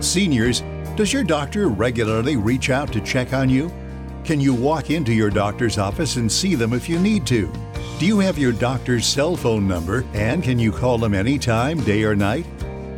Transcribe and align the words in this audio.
Seniors, 0.00 0.62
does 0.96 1.12
your 1.12 1.24
doctor 1.24 1.68
regularly 1.68 2.36
reach 2.36 2.70
out 2.70 2.92
to 2.92 3.00
check 3.00 3.32
on 3.32 3.48
you? 3.48 3.72
Can 4.24 4.40
you 4.40 4.54
walk 4.54 4.90
into 4.90 5.12
your 5.12 5.30
doctor's 5.30 5.76
office 5.76 6.16
and 6.16 6.30
see 6.30 6.54
them 6.54 6.72
if 6.72 6.88
you 6.88 6.98
need 6.98 7.26
to? 7.26 7.52
Do 7.98 8.06
you 8.06 8.18
have 8.20 8.38
your 8.38 8.52
doctor's 8.52 9.06
cell 9.06 9.36
phone 9.36 9.66
number 9.66 10.04
and 10.14 10.42
can 10.42 10.58
you 10.58 10.72
call 10.72 10.98
them 10.98 11.14
anytime, 11.14 11.80
day 11.80 12.04
or 12.04 12.14
night? 12.14 12.46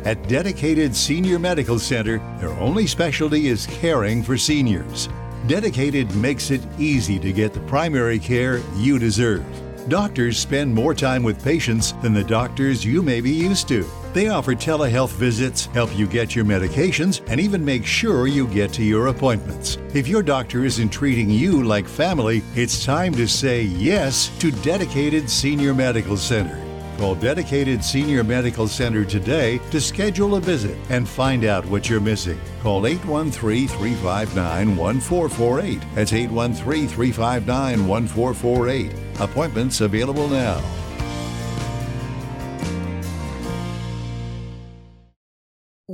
At 0.05 0.27
Dedicated 0.27 0.95
Senior 0.95 1.37
Medical 1.37 1.79
Center, 1.79 2.19
their 2.39 2.51
only 2.51 2.87
specialty 2.87 3.47
is 3.47 3.67
caring 3.67 4.23
for 4.23 4.37
seniors. 4.37 5.09
Dedicated 5.47 6.13
makes 6.15 6.49
it 6.49 6.61
easy 6.77 7.19
to 7.19 7.33
get 7.33 7.53
the 7.53 7.59
primary 7.61 8.19
care 8.19 8.61
you 8.75 8.99
deserve. 8.99 9.45
Doctors 9.89 10.37
spend 10.37 10.73
more 10.73 10.93
time 10.93 11.23
with 11.23 11.43
patients 11.43 11.93
than 12.01 12.13
the 12.13 12.23
doctors 12.23 12.85
you 12.85 13.01
may 13.01 13.21
be 13.21 13.31
used 13.31 13.67
to. 13.67 13.85
They 14.13 14.29
offer 14.29 14.55
telehealth 14.55 15.11
visits, 15.11 15.65
help 15.67 15.95
you 15.95 16.07
get 16.07 16.35
your 16.35 16.45
medications, 16.45 17.21
and 17.27 17.39
even 17.39 17.63
make 17.63 17.85
sure 17.85 18.27
you 18.27 18.47
get 18.47 18.73
to 18.73 18.83
your 18.83 19.07
appointments. 19.07 19.77
If 19.93 20.07
your 20.07 20.23
doctor 20.23 20.65
isn't 20.65 20.89
treating 20.89 21.29
you 21.29 21.63
like 21.63 21.87
family, 21.87 22.41
it's 22.55 22.83
time 22.83 23.13
to 23.13 23.27
say 23.27 23.61
yes 23.61 24.29
to 24.39 24.51
Dedicated 24.51 25.29
Senior 25.29 25.73
Medical 25.73 26.17
Center. 26.17 26.63
Call 26.97 27.13
Dedicated 27.13 27.83
Senior 27.83 28.23
Medical 28.23 28.67
Center 28.67 29.05
today 29.05 29.59
to 29.69 29.79
schedule 29.79 30.35
a 30.35 30.41
visit 30.41 30.75
and 30.89 31.07
find 31.07 31.45
out 31.45 31.63
what 31.67 31.87
you're 31.87 31.99
missing. 31.99 32.39
Call 32.63 32.87
813 32.87 33.67
359 33.67 34.75
1448. 34.75 35.81
That's 35.93 36.13
813 36.13 36.87
359 36.87 37.87
1448. 37.87 38.93
Appointments 39.19 39.81
available 39.81 40.27
now. 40.27 40.59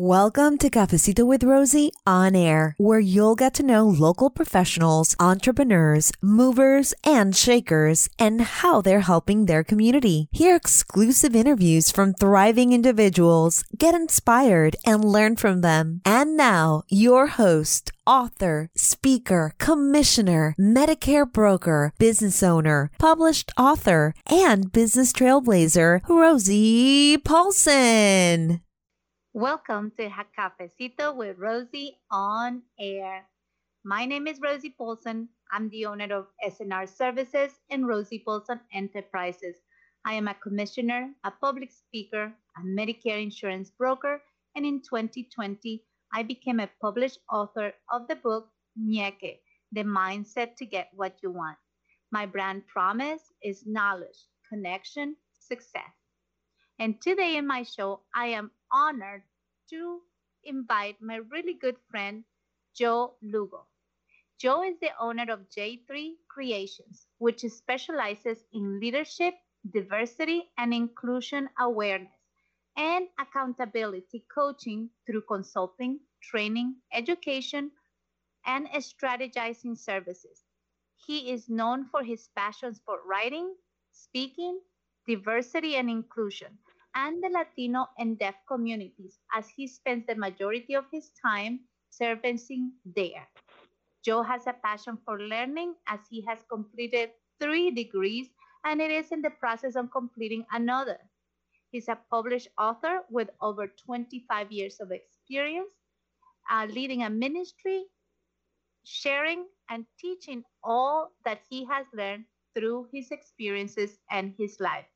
Welcome 0.06 0.58
to 0.58 0.70
Cafecito 0.70 1.26
with 1.26 1.46
Rosie 1.46 1.94
on 2.06 2.36
air, 2.36 2.76
where 2.78 3.00
you'll 3.00 3.36
get 3.36 3.54
to 3.54 3.64
know 3.64 3.88
local 3.88 4.30
professionals, 4.30 5.16
entrepreneurs, 5.18 6.12
movers, 6.22 6.94
and 7.06 7.34
shakers, 7.34 8.10
and 8.20 8.42
how 8.42 8.82
they're 8.82 9.08
helping 9.08 9.46
their 9.46 9.64
community. 9.64 10.28
Hear 10.34 10.58
exclusive 10.58 11.38
interviews 11.38 11.90
from 11.90 12.16
thriving 12.16 12.74
individuals, 12.74 13.64
get 13.78 13.96
inspired, 13.96 14.76
and 14.86 15.06
learn 15.06 15.38
from 15.38 15.62
them. 15.62 16.02
And 16.04 16.36
now, 16.36 16.84
your 16.90 17.28
host, 17.28 17.94
author, 18.06 18.70
speaker, 18.76 19.54
commissioner, 19.58 20.54
Medicare 20.60 21.32
broker, 21.32 21.94
business 21.98 22.44
owner, 22.44 22.92
published 23.00 23.54
author, 23.58 24.14
and 24.28 24.70
business 24.70 25.14
trailblazer, 25.14 26.02
Rosie 26.10 27.18
Paulsen. 27.20 28.60
Welcome 29.36 29.92
to 29.98 30.12
Cafecito 30.38 31.16
with 31.16 31.40
Rosie 31.40 31.98
on 32.12 32.62
air. 32.80 33.26
My 33.84 34.06
name 34.06 34.28
is 34.28 34.40
Rosie 34.40 34.76
Paulsen. 34.80 35.28
I'm 35.52 35.70
the 35.70 35.88
owner 35.88 36.14
of 36.14 36.28
SNR 36.48 36.88
Services 36.88 37.54
and 37.72 37.88
Rosie 37.88 38.24
Paulsen 38.28 38.60
Enterprises. 38.76 39.56
I 40.06 40.14
am 40.14 40.28
a 40.28 40.36
commissioner, 40.36 41.10
a 41.24 41.32
public 41.32 41.72
speaker, 41.72 42.32
a 42.58 42.62
Medicare 42.62 43.24
insurance 43.24 43.72
broker, 43.72 44.22
and 44.56 44.68
in 44.68 44.84
2020, 44.84 45.84
I 46.14 46.22
became 46.22 46.60
a 46.60 46.70
published 46.80 47.18
author 47.28 47.74
of 47.92 48.08
the 48.08 48.18
book 48.18 48.50
Ñeque, 48.80 49.40
The 49.72 49.84
Mindset 49.84 50.58
to 50.58 50.66
Get 50.68 50.90
What 50.94 51.16
You 51.24 51.32
Want. 51.32 51.58
My 52.12 52.28
brand 52.28 52.68
promise 52.68 53.34
is 53.42 53.66
knowledge, 53.66 54.28
connection, 54.48 55.16
success. 55.40 55.90
And 56.80 57.02
today 57.02 57.38
in 57.38 57.48
my 57.48 57.64
show, 57.64 58.02
I 58.16 58.28
am 58.28 58.52
honored 58.74 59.24
to 59.70 60.02
invite 60.44 61.02
my 61.02 61.18
really 61.18 61.54
good 61.54 61.78
friend, 61.92 62.26
Joe 62.76 63.16
Lugo. 63.22 63.68
Joe 64.40 64.64
is 64.64 64.78
the 64.80 64.92
owner 65.00 65.32
of 65.32 65.50
J3 65.50 66.16
Creations, 66.28 67.08
which 67.20 67.42
specializes 67.42 68.44
in 68.52 68.80
leadership, 68.80 69.36
diversity, 69.72 70.52
and 70.58 70.74
inclusion 70.74 71.50
awareness 71.60 72.12
and 72.76 73.08
accountability 73.20 74.26
coaching 74.34 74.90
through 75.06 75.22
consulting, 75.22 76.00
training, 76.22 76.76
education, 76.92 77.72
and 78.46 78.68
strategizing 78.70 79.78
services. 79.78 80.44
He 81.06 81.32
is 81.32 81.50
known 81.50 81.86
for 81.90 82.04
his 82.04 82.30
passions 82.36 82.82
for 82.86 83.00
writing, 83.06 83.56
speaking, 83.92 84.60
diversity 85.08 85.76
and 85.76 85.90
inclusion, 85.90 86.58
and 86.96 87.24
the 87.24 87.30
Latino 87.30 87.88
and 87.98 88.18
deaf 88.20 88.36
communities 88.48 89.20
as 89.34 89.48
he 89.50 89.68
spends 89.68 90.06
the 90.08 90.16
majority 90.16 90.76
of 90.76 90.86
his 90.92 91.12
time 91.22 91.62
servicing 91.90 92.74
there. 92.86 93.28
Joe 94.04 94.24
has 94.24 94.48
a 94.48 94.54
passion 94.54 94.98
for 95.06 95.20
learning 95.20 95.76
as 95.88 96.00
he 96.10 96.22
has 96.28 96.40
completed 96.50 97.12
three 97.40 97.72
degrees 97.72 98.28
and 98.66 98.82
it 98.82 98.92
is 98.92 99.12
in 99.12 99.22
the 99.22 99.32
process 99.32 99.76
of 99.76 99.92
completing 99.92 100.46
another. 100.52 101.00
He's 101.72 101.88
a 101.90 102.00
published 102.10 102.50
author 102.58 103.02
with 103.10 103.30
over 103.42 103.68
25 103.68 104.52
years 104.52 104.80
of 104.80 104.92
experience 104.92 105.70
uh, 106.52 106.68
leading 106.70 107.04
a 107.04 107.10
ministry, 107.10 107.86
sharing 108.84 109.46
and 109.70 109.86
teaching 110.00 110.44
all 110.64 111.12
that 111.26 111.42
he 111.50 111.66
has 111.66 111.86
learned 111.94 112.26
through 112.56 112.88
his 112.92 113.12
experiences 113.12 114.00
and 114.12 114.34
his 114.38 114.60
life. 114.60 114.93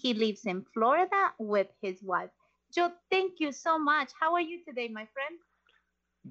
He 0.00 0.14
lives 0.14 0.46
in 0.46 0.64
Florida 0.72 1.32
with 1.38 1.68
his 1.82 2.02
wife. 2.02 2.30
Joe, 2.74 2.92
thank 3.10 3.34
you 3.38 3.52
so 3.52 3.78
much. 3.78 4.10
How 4.18 4.34
are 4.34 4.40
you 4.40 4.64
today, 4.64 4.88
my 4.88 5.06
friend? 5.12 5.38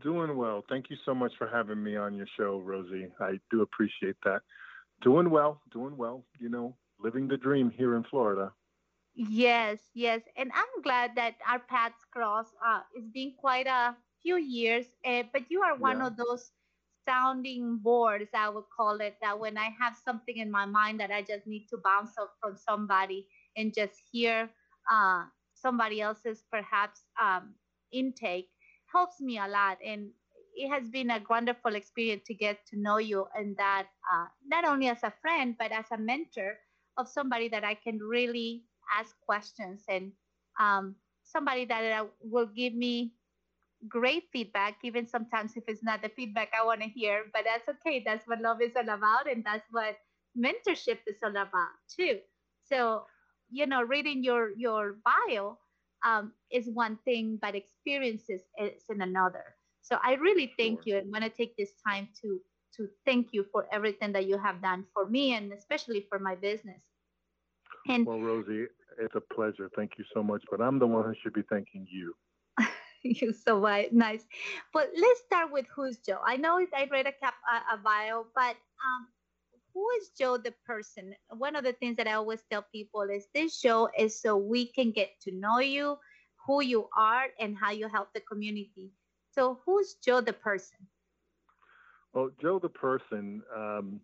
Doing 0.02 0.36
well. 0.38 0.64
Thank 0.70 0.90
you 0.90 0.98
so 1.06 1.14
much 1.14 1.34
for 1.38 1.48
having 1.48 1.84
me 1.84 1.96
on 1.96 2.16
your 2.16 2.28
show, 2.38 2.60
Rosie. 2.60 3.08
I 3.20 3.40
do 3.52 3.62
appreciate 3.62 4.16
that. 4.24 4.42
Doing 5.02 5.30
well, 5.30 5.62
doing 5.72 5.98
well. 5.98 6.24
You 6.40 6.50
know, 6.50 6.76
living 7.00 7.28
the 7.28 7.38
dream 7.38 7.70
here 7.70 7.96
in 7.96 8.04
Florida. 8.04 8.52
Yes, 9.16 9.80
yes. 9.94 10.22
And 10.38 10.52
I'm 10.54 10.82
glad 10.84 11.12
that 11.16 11.36
our 11.48 11.60
paths 11.60 12.06
cross. 12.12 12.48
Uh, 12.66 12.82
it's 12.96 13.10
been 13.10 13.34
quite 13.38 13.68
a 13.68 13.96
few 14.22 14.38
years, 14.38 14.86
uh, 15.06 15.24
but 15.34 15.44
you 15.50 15.62
are 15.62 15.76
one 15.76 16.00
yeah. 16.00 16.08
of 16.08 16.18
those 16.18 16.52
sounding 17.08 17.80
boards, 17.82 18.30
I 18.34 18.50
would 18.50 18.70
call 18.76 19.02
it, 19.02 19.18
that 19.22 19.40
when 19.40 19.58
I 19.58 19.70
have 19.82 19.96
something 19.98 20.38
in 20.38 20.52
my 20.52 20.66
mind 20.66 21.00
that 21.00 21.12
I 21.12 21.22
just 21.22 21.48
need 21.48 21.66
to 21.70 21.78
bounce 21.84 22.12
off 22.20 22.30
from 22.42 22.56
somebody, 22.56 23.28
and 23.60 23.76
just 23.76 23.96
hear 24.12 24.50
uh, 24.92 25.26
somebody 25.54 26.02
else's 26.02 26.44
perhaps 26.52 27.04
um, 27.22 27.56
intake 27.92 28.50
helps 28.92 29.22
me 29.22 29.38
a 29.38 29.48
lot. 29.48 29.78
And 29.86 30.12
it 30.56 30.70
has 30.70 30.90
been 30.90 31.12
a 31.12 31.22
wonderful 31.30 31.76
experience 31.76 32.24
to 32.28 32.36
get 32.36 32.66
to 32.68 32.80
know 32.80 32.98
you 32.98 33.28
and 33.36 33.56
that 33.58 33.88
uh, 34.14 34.28
not 34.48 34.66
only 34.66 34.88
as 34.90 35.04
a 35.04 35.14
friend 35.22 35.56
but 35.60 35.72
as 35.72 35.86
a 35.92 35.98
mentor 35.98 36.58
of 36.98 37.08
somebody 37.08 37.48
that 37.50 37.64
i 37.64 37.76
can 37.76 38.00
really 38.00 38.66
ask 39.00 39.16
questions 39.22 39.84
and 39.90 40.12
um, 40.60 40.96
somebody 41.24 41.66
that 41.66 42.02
uh, 42.02 42.06
will 42.24 42.48
give 42.48 42.74
me 42.74 43.14
great 43.88 44.26
feedback 44.34 44.78
even 44.84 45.08
sometimes 45.08 45.56
if 45.56 45.64
it's 45.68 45.84
not 45.84 46.02
the 46.02 46.10
feedback 46.10 46.50
i 46.60 46.66
want 46.66 46.82
to 46.82 46.90
hear 46.90 47.26
but 47.34 47.44
that's 47.46 47.70
okay. 47.70 48.04
That's 48.06 48.28
what 48.28 48.42
love 48.42 48.62
is 48.62 48.76
all 48.76 48.90
about 48.90 49.32
and 49.32 49.44
that's 49.46 49.68
what 49.72 49.98
mentorship 50.38 51.00
is 51.08 51.18
all 51.24 51.32
about 51.32 51.76
too. 51.90 52.20
So 52.70 53.06
you 53.52 53.66
know 53.66 53.82
reading 53.82 54.24
your 54.24 54.52
your 54.56 54.98
bio 55.06 55.58
um, 56.06 56.32
is 56.52 56.70
one 56.70 56.98
thing 57.06 57.38
but 57.42 57.56
experiences 57.56 58.42
is 58.60 58.84
in 58.90 59.02
another. 59.02 59.56
So 59.82 59.98
i 60.04 60.14
really 60.16 60.54
thank 60.58 60.84
sure. 60.84 60.94
you 60.94 60.98
and 60.98 61.12
want 61.12 61.24
to 61.24 61.30
take 61.30 61.56
this 61.58 61.72
time 61.86 62.08
to 62.22 62.40
to 62.78 62.88
thank 63.06 63.30
you 63.32 63.46
for 63.52 63.68
everything 63.72 64.12
that 64.14 64.28
you 64.28 64.38
have 64.38 64.62
done 64.62 64.86
for 64.94 65.10
me 65.10 65.34
and 65.34 65.52
especially 65.52 66.06
for 66.10 66.20
my 66.20 66.36
business. 66.36 66.82
And 67.88 68.06
well 68.06 68.20
rosie 68.20 68.68
it's 68.98 69.16
a 69.16 69.22
pleasure. 69.34 69.70
Thank 69.76 69.94
you 69.98 70.06
so 70.14 70.22
much 70.22 70.44
but 70.52 70.62
i'm 70.62 70.80
the 70.80 70.88
one 70.88 71.06
who 71.06 71.14
should 71.22 71.34
be 71.34 71.44
thanking 71.50 71.88
you. 71.90 72.14
You're 73.04 73.34
so 73.34 73.62
nice. 73.92 74.26
But 74.74 74.90
let's 75.00 75.22
start 75.22 75.52
with 75.52 75.66
who's 75.74 75.98
joe. 75.98 76.20
I 76.26 76.36
know 76.38 76.60
i 76.76 76.88
read 76.92 77.08
a, 77.08 77.14
cap, 77.14 77.36
a, 77.50 77.76
a 77.76 77.78
bio 77.78 78.26
but 78.36 78.56
um, 78.86 79.08
who 79.80 79.88
is 80.02 80.10
Joe 80.10 80.38
the 80.38 80.54
person? 80.66 81.16
One 81.38 81.56
of 81.56 81.64
the 81.64 81.72
things 81.72 81.96
that 81.98 82.08
I 82.08 82.14
always 82.14 82.44
tell 82.52 82.66
people 82.70 83.04
is 83.04 83.28
this 83.34 83.58
show 83.58 83.88
is 83.98 84.22
so 84.22 84.36
we 84.36 84.66
can 84.66 84.92
get 84.92 85.12
to 85.22 85.32
know 85.32 85.60
you, 85.60 85.98
who 86.46 86.62
you 86.62 86.90
are, 86.98 87.28
and 87.40 87.56
how 87.56 87.72
you 87.72 87.88
help 87.88 88.10
the 88.14 88.20
community. 88.20 88.92
So, 89.32 89.60
who's 89.66 89.96
Joe 90.04 90.20
the 90.20 90.34
person? 90.34 90.80
Well, 92.14 92.30
Joe 92.42 92.60
the 92.60 92.68
person, 92.68 93.42
um, 93.56 94.02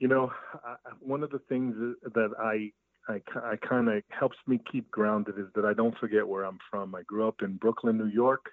you 0.00 0.08
know, 0.08 0.32
I, 0.64 0.74
one 0.98 1.22
of 1.22 1.30
the 1.30 1.42
things 1.48 1.76
that 2.02 2.30
I 2.40 2.72
I, 3.06 3.20
I 3.36 3.56
kind 3.56 3.88
of 3.88 4.02
helps 4.08 4.38
me 4.48 4.58
keep 4.72 4.90
grounded 4.90 5.38
is 5.38 5.46
that 5.54 5.64
I 5.64 5.74
don't 5.74 5.96
forget 5.98 6.26
where 6.26 6.44
I'm 6.44 6.58
from. 6.68 6.96
I 6.96 7.02
grew 7.02 7.28
up 7.28 7.42
in 7.42 7.58
Brooklyn, 7.58 7.98
New 7.98 8.06
York 8.06 8.46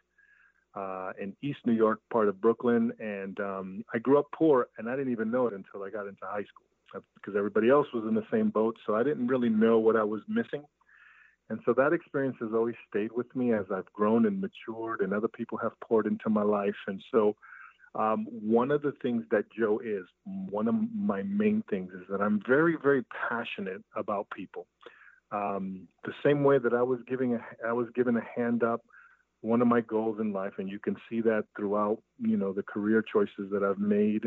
uh, 0.75 1.11
in 1.19 1.35
East 1.41 1.59
New 1.65 1.73
York, 1.73 1.99
part 2.11 2.27
of 2.27 2.39
Brooklyn, 2.39 2.91
and 2.99 3.39
um, 3.39 3.85
I 3.93 3.97
grew 3.99 4.17
up 4.19 4.27
poor, 4.33 4.67
and 4.77 4.89
I 4.89 4.95
didn't 4.95 5.11
even 5.11 5.31
know 5.31 5.47
it 5.47 5.53
until 5.53 5.83
I 5.83 5.89
got 5.89 6.07
into 6.07 6.23
high 6.23 6.43
school 6.43 7.03
because 7.15 7.37
everybody 7.37 7.69
else 7.69 7.87
was 7.93 8.03
in 8.07 8.15
the 8.15 8.25
same 8.31 8.49
boat. 8.49 8.77
So 8.85 8.95
I 8.95 9.03
didn't 9.03 9.27
really 9.27 9.49
know 9.49 9.79
what 9.79 9.95
I 9.95 10.03
was 10.03 10.21
missing. 10.27 10.63
And 11.49 11.59
so 11.65 11.73
that 11.73 11.91
experience 11.91 12.37
has 12.39 12.51
always 12.53 12.75
stayed 12.89 13.11
with 13.11 13.33
me 13.35 13.53
as 13.53 13.65
I've 13.73 13.91
grown 13.91 14.25
and 14.25 14.39
matured, 14.39 15.01
and 15.01 15.13
other 15.13 15.27
people 15.27 15.57
have 15.57 15.73
poured 15.81 16.05
into 16.05 16.29
my 16.29 16.43
life. 16.43 16.75
And 16.87 17.03
so, 17.11 17.35
um, 17.93 18.25
one 18.29 18.71
of 18.71 18.81
the 18.81 18.93
things 19.01 19.25
that 19.31 19.51
Joe 19.51 19.81
is, 19.83 20.05
one 20.49 20.69
of 20.69 20.75
my 20.95 21.23
main 21.23 21.61
things 21.69 21.91
is 21.93 22.07
that 22.09 22.21
I'm 22.21 22.41
very, 22.47 22.77
very 22.81 23.03
passionate 23.29 23.83
about 23.97 24.27
people. 24.33 24.65
Um, 25.33 25.89
the 26.05 26.13
same 26.23 26.45
way 26.45 26.57
that 26.57 26.73
I 26.73 26.83
was 26.83 26.99
giving 27.05 27.35
a, 27.35 27.41
I 27.67 27.73
was 27.73 27.87
given 27.95 28.15
a 28.15 28.23
hand 28.33 28.63
up, 28.63 28.81
one 29.41 29.61
of 29.61 29.67
my 29.67 29.81
goals 29.81 30.19
in 30.19 30.31
life, 30.31 30.53
and 30.57 30.69
you 30.69 30.79
can 30.79 30.95
see 31.09 31.21
that 31.21 31.45
throughout, 31.57 32.01
you 32.19 32.37
know, 32.37 32.53
the 32.53 32.63
career 32.63 33.03
choices 33.03 33.51
that 33.51 33.63
I've 33.63 33.79
made, 33.79 34.23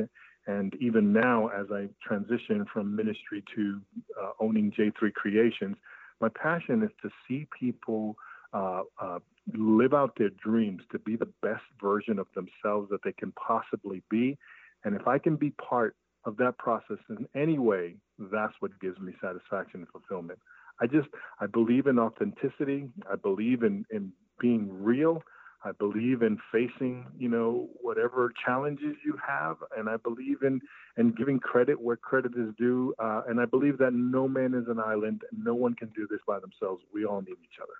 and 0.47 0.75
even 0.81 1.13
now 1.13 1.49
as 1.49 1.67
I 1.73 1.89
transition 2.07 2.67
from 2.73 2.95
ministry 2.95 3.43
to 3.55 3.81
uh, 4.21 4.31
owning 4.41 4.73
J3 4.73 5.13
Creations, 5.15 5.77
my 6.21 6.29
passion 6.29 6.83
is 6.83 6.91
to 7.03 7.11
see 7.27 7.47
people 7.59 8.17
uh, 8.53 8.83
uh, 9.01 9.19
live 9.53 9.95
out 9.95 10.15
their 10.17 10.31
dreams, 10.31 10.83
to 10.93 10.99
be 10.99 11.17
the 11.17 11.29
best 11.43 11.65
version 11.81 12.19
of 12.19 12.27
themselves 12.35 12.89
that 12.91 13.03
they 13.05 13.13
can 13.13 13.33
possibly 13.33 14.03
be. 14.11 14.37
And 14.85 14.95
if 14.95 15.07
I 15.07 15.19
can 15.19 15.37
be 15.37 15.51
part 15.51 15.97
of 16.25 16.37
that 16.39 16.59
process 16.59 16.99
in 17.11 17.27
any 17.35 17.59
way, 17.59 17.97
that's 18.19 18.55
what 18.61 18.79
gives 18.81 18.99
me 18.99 19.13
satisfaction 19.21 19.81
and 19.81 19.89
fulfillment. 19.89 20.39
I 20.81 20.87
just 20.87 21.09
I 21.41 21.47
believe 21.47 21.87
in 21.87 21.99
authenticity. 21.99 22.89
I 23.11 23.17
believe 23.17 23.63
in 23.63 23.85
in 23.91 24.13
being 24.39 24.69
real. 24.83 25.23
I 25.65 25.73
believe 25.73 26.21
in 26.21 26.39
facing, 26.53 27.07
you 27.19 27.31
know, 27.31 27.71
whatever 27.81 28.31
challenges 28.45 28.97
you 29.05 29.19
have, 29.27 29.57
and 29.77 29.89
I 29.89 29.97
believe 29.97 30.43
in 30.43 30.61
in 30.99 31.13
giving 31.13 31.41
credit 31.41 31.81
where 31.81 31.97
credit 31.97 32.33
is 32.37 32.55
due. 32.59 32.95
Uh, 32.99 33.23
and 33.27 33.41
I 33.41 33.47
believe 33.47 33.79
that 33.79 33.95
no 33.95 34.29
man 34.29 34.53
is 34.53 34.69
an 34.69 34.79
island, 34.79 35.23
and 35.31 35.43
no 35.43 35.55
one 35.55 35.75
can 35.75 35.89
do 35.97 36.07
this 36.11 36.21
by 36.27 36.39
themselves. 36.39 36.83
We 36.93 37.07
all 37.07 37.23
need 37.23 37.39
each 37.43 37.59
other. 37.63 37.73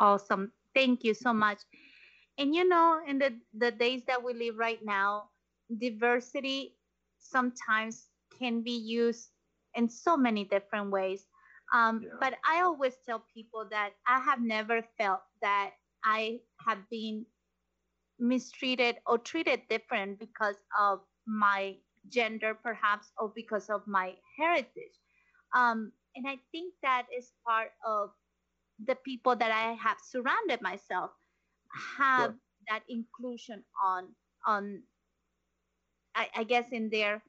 Awesome, 0.00 0.50
thank 0.74 1.04
you 1.04 1.14
so 1.14 1.32
much. 1.32 1.58
And 2.38 2.54
you 2.54 2.68
know, 2.68 3.00
in 3.06 3.18
the 3.18 3.34
the 3.54 3.70
days 3.70 4.02
that 4.08 4.22
we 4.22 4.34
live 4.34 4.56
right 4.56 4.80
now, 4.84 5.28
diversity 5.78 6.74
sometimes 7.18 8.08
can 8.36 8.62
be 8.62 8.76
used 8.76 9.30
in 9.74 9.88
so 9.88 10.16
many 10.16 10.44
different 10.44 10.90
ways. 10.90 11.26
Um, 11.72 12.02
yeah. 12.02 12.10
But 12.20 12.34
I 12.44 12.60
always 12.60 12.94
tell 13.06 13.24
people 13.34 13.66
that 13.70 13.90
I 14.06 14.20
have 14.20 14.40
never 14.40 14.82
felt 14.98 15.20
that 15.40 15.70
I 16.04 16.40
have 16.66 16.78
been 16.90 17.24
mistreated 18.18 18.96
or 19.06 19.18
treated 19.18 19.62
different 19.68 20.18
because 20.18 20.56
of 20.78 21.00
my 21.26 21.76
gender, 22.08 22.54
perhaps, 22.54 23.10
or 23.18 23.32
because 23.34 23.70
of 23.70 23.86
my 23.86 24.14
heritage. 24.38 25.00
Um, 25.54 25.92
and 26.14 26.26
I 26.28 26.38
think 26.52 26.74
that 26.82 27.06
is 27.16 27.32
part 27.46 27.70
of 27.86 28.10
the 28.84 28.96
people 28.96 29.36
that 29.36 29.50
I 29.50 29.72
have 29.74 29.96
surrounded 30.02 30.60
myself 30.60 31.10
have 31.98 32.32
sure. 32.32 32.38
that 32.68 32.82
inclusion 32.88 33.62
on 33.84 34.08
on 34.46 34.82
I, 36.14 36.28
I 36.36 36.44
guess 36.44 36.66
in 36.72 36.90
their 36.90 37.22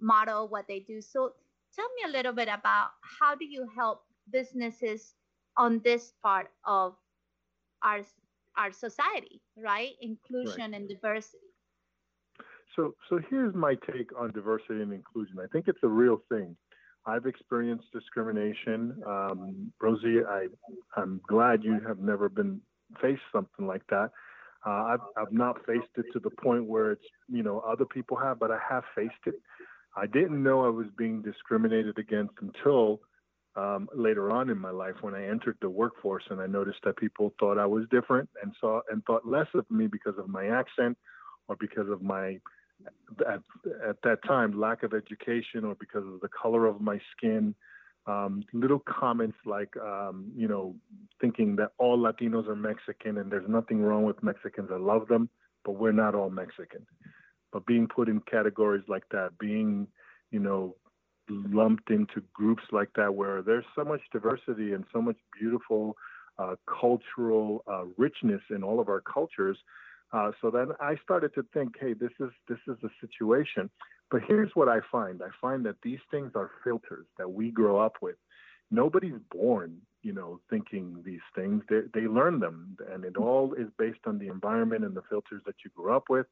model 0.00 0.48
what 0.48 0.66
they 0.68 0.80
do. 0.80 1.00
So 1.00 1.32
tell 1.80 1.88
me 1.96 2.12
a 2.12 2.16
little 2.16 2.32
bit 2.32 2.48
about 2.48 2.88
how 3.20 3.34
do 3.34 3.44
you 3.44 3.66
help 3.74 4.02
businesses 4.32 5.14
on 5.56 5.80
this 5.84 6.12
part 6.22 6.48
of 6.66 6.94
our 7.82 8.00
our 8.56 8.72
society, 8.72 9.40
right? 9.56 9.92
Inclusion 10.00 10.72
right. 10.72 10.74
and 10.74 10.88
diversity. 10.88 11.38
So, 12.76 12.94
so 13.08 13.20
here's 13.30 13.54
my 13.54 13.74
take 13.92 14.10
on 14.18 14.32
diversity 14.32 14.82
and 14.82 14.92
inclusion. 14.92 15.36
I 15.42 15.46
think 15.52 15.66
it's 15.68 15.82
a 15.82 15.88
real 15.88 16.22
thing. 16.28 16.56
I've 17.06 17.26
experienced 17.26 17.86
discrimination. 17.92 19.00
Um, 19.06 19.72
Rosie, 19.80 20.18
I, 20.28 20.46
I'm 20.96 21.20
glad 21.28 21.64
you 21.64 21.80
have 21.86 21.98
never 22.00 22.28
been 22.28 22.60
faced 23.00 23.22
something 23.32 23.66
like 23.66 23.82
that. 23.90 24.10
Uh, 24.66 24.70
I've, 24.70 25.00
I've 25.16 25.32
not 25.32 25.64
faced 25.64 25.94
it 25.96 26.06
to 26.12 26.18
the 26.18 26.30
point 26.30 26.66
where 26.66 26.92
it's, 26.92 27.06
you 27.28 27.42
know, 27.42 27.60
other 27.60 27.86
people 27.86 28.16
have, 28.18 28.38
but 28.38 28.50
I 28.50 28.58
have 28.68 28.84
faced 28.94 29.14
it. 29.26 29.34
I 29.96 30.06
didn't 30.06 30.42
know 30.42 30.64
I 30.64 30.68
was 30.68 30.86
being 30.96 31.22
discriminated 31.22 31.98
against 31.98 32.34
until 32.40 33.00
um, 33.56 33.88
later 33.94 34.30
on 34.30 34.48
in 34.48 34.58
my 34.58 34.70
life 34.70 34.94
when 35.00 35.14
I 35.14 35.26
entered 35.26 35.58
the 35.60 35.70
workforce 35.70 36.22
and 36.30 36.40
I 36.40 36.46
noticed 36.46 36.78
that 36.84 36.96
people 36.96 37.34
thought 37.40 37.58
I 37.58 37.66
was 37.66 37.84
different 37.90 38.28
and 38.42 38.52
saw 38.60 38.80
and 38.90 39.04
thought 39.04 39.26
less 39.26 39.48
of 39.54 39.68
me 39.70 39.88
because 39.88 40.14
of 40.18 40.28
my 40.28 40.46
accent 40.46 40.96
or 41.48 41.56
because 41.58 41.88
of 41.88 42.02
my 42.02 42.38
at, 43.28 43.40
at 43.86 43.96
that 44.04 44.22
time 44.26 44.58
lack 44.58 44.82
of 44.82 44.94
education 44.94 45.64
or 45.64 45.74
because 45.74 46.04
of 46.06 46.20
the 46.20 46.28
color 46.28 46.66
of 46.66 46.80
my 46.80 46.98
skin. 47.16 47.54
Um, 48.06 48.44
little 48.54 48.78
comments 48.78 49.36
like 49.44 49.76
um, 49.76 50.32
you 50.34 50.48
know 50.48 50.74
thinking 51.20 51.56
that 51.56 51.72
all 51.78 51.98
Latinos 51.98 52.48
are 52.48 52.56
Mexican 52.56 53.18
and 53.18 53.30
there's 53.30 53.48
nothing 53.48 53.82
wrong 53.82 54.04
with 54.04 54.22
Mexicans. 54.22 54.70
I 54.72 54.78
love 54.78 55.08
them, 55.08 55.28
but 55.64 55.72
we're 55.72 55.92
not 55.92 56.14
all 56.14 56.30
Mexican. 56.30 56.86
But 57.52 57.66
being 57.66 57.88
put 57.88 58.08
in 58.08 58.20
categories 58.20 58.84
like 58.88 59.08
that, 59.10 59.38
being 59.38 59.86
you 60.30 60.40
know 60.40 60.76
lumped 61.28 61.90
into 61.90 62.22
groups 62.32 62.62
like 62.72 62.90
that 62.96 63.14
where 63.14 63.42
there's 63.42 63.64
so 63.76 63.84
much 63.84 64.00
diversity 64.12 64.72
and 64.72 64.84
so 64.92 65.00
much 65.00 65.16
beautiful 65.38 65.96
uh, 66.38 66.56
cultural 66.80 67.62
uh, 67.66 67.84
richness 67.96 68.40
in 68.50 68.62
all 68.62 68.80
of 68.80 68.88
our 68.88 69.00
cultures. 69.00 69.58
Uh, 70.12 70.32
so 70.40 70.50
then 70.50 70.68
I 70.80 70.96
started 71.04 71.34
to 71.34 71.44
think, 71.54 71.74
hey, 71.78 71.92
this 71.92 72.10
is 72.18 72.30
this 72.48 72.58
is 72.66 72.76
a 72.82 72.88
situation. 73.00 73.70
But 74.10 74.22
here's 74.26 74.50
what 74.54 74.68
I 74.68 74.80
find: 74.90 75.22
I 75.22 75.28
find 75.40 75.64
that 75.66 75.76
these 75.82 76.00
things 76.10 76.32
are 76.34 76.50
filters 76.64 77.06
that 77.18 77.30
we 77.30 77.50
grow 77.50 77.78
up 77.78 77.96
with. 78.02 78.16
Nobody's 78.72 79.18
born, 79.30 79.76
you 80.02 80.12
know, 80.12 80.40
thinking 80.48 81.02
these 81.04 81.20
things. 81.34 81.62
They, 81.68 81.80
they 81.92 82.06
learn 82.06 82.40
them, 82.40 82.76
and 82.92 83.04
it 83.04 83.16
all 83.16 83.54
is 83.54 83.68
based 83.78 84.00
on 84.06 84.18
the 84.18 84.28
environment 84.28 84.84
and 84.84 84.96
the 84.96 85.02
filters 85.08 85.42
that 85.46 85.56
you 85.64 85.70
grew 85.76 85.92
up 85.92 86.04
with, 86.08 86.26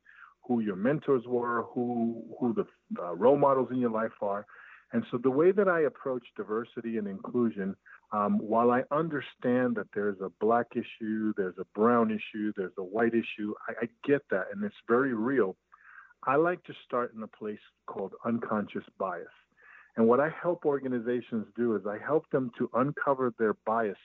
who 0.46 0.60
your 0.60 0.76
mentors 0.76 1.24
were, 1.26 1.64
who 1.74 2.24
who 2.38 2.54
the 2.54 2.66
uh, 3.02 3.14
role 3.14 3.36
models 3.36 3.68
in 3.70 3.78
your 3.78 3.90
life 3.90 4.12
are. 4.22 4.46
And 4.92 5.04
so 5.10 5.18
the 5.18 5.30
way 5.30 5.52
that 5.52 5.68
I 5.68 5.80
approach 5.82 6.24
diversity 6.36 6.96
and 6.96 7.06
inclusion, 7.06 7.76
um, 8.12 8.38
while 8.38 8.70
I 8.70 8.84
understand 8.90 9.76
that 9.76 9.88
there's 9.94 10.18
a 10.22 10.30
black 10.40 10.68
issue, 10.72 11.34
there's 11.36 11.58
a 11.58 11.66
brown 11.74 12.10
issue, 12.10 12.52
there's 12.56 12.72
a 12.78 12.82
white 12.82 13.12
issue, 13.12 13.52
I, 13.68 13.72
I 13.82 13.88
get 14.06 14.22
that, 14.30 14.46
and 14.50 14.64
it's 14.64 14.74
very 14.88 15.12
real. 15.12 15.56
I 16.26 16.36
like 16.36 16.64
to 16.64 16.72
start 16.86 17.12
in 17.14 17.22
a 17.22 17.26
place 17.26 17.60
called 17.86 18.14
unconscious 18.24 18.84
bias. 18.98 19.26
And 19.96 20.08
what 20.08 20.20
I 20.20 20.30
help 20.42 20.64
organizations 20.64 21.46
do 21.54 21.76
is 21.76 21.82
I 21.86 21.98
help 22.02 22.30
them 22.30 22.50
to 22.58 22.70
uncover 22.74 23.34
their 23.38 23.54
biases 23.66 23.96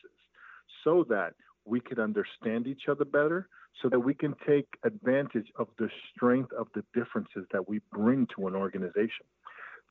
so 0.83 1.05
that 1.09 1.33
we 1.65 1.79
can 1.79 1.99
understand 1.99 2.67
each 2.67 2.83
other 2.89 3.05
better, 3.05 3.47
so 3.81 3.89
that 3.89 3.99
we 3.99 4.13
can 4.13 4.35
take 4.47 4.67
advantage 4.83 5.47
of 5.57 5.67
the 5.77 5.89
strength 6.15 6.51
of 6.53 6.67
the 6.75 6.83
differences 6.93 7.45
that 7.51 7.67
we 7.67 7.81
bring 7.91 8.27
to 8.35 8.47
an 8.47 8.55
organization. 8.55 9.25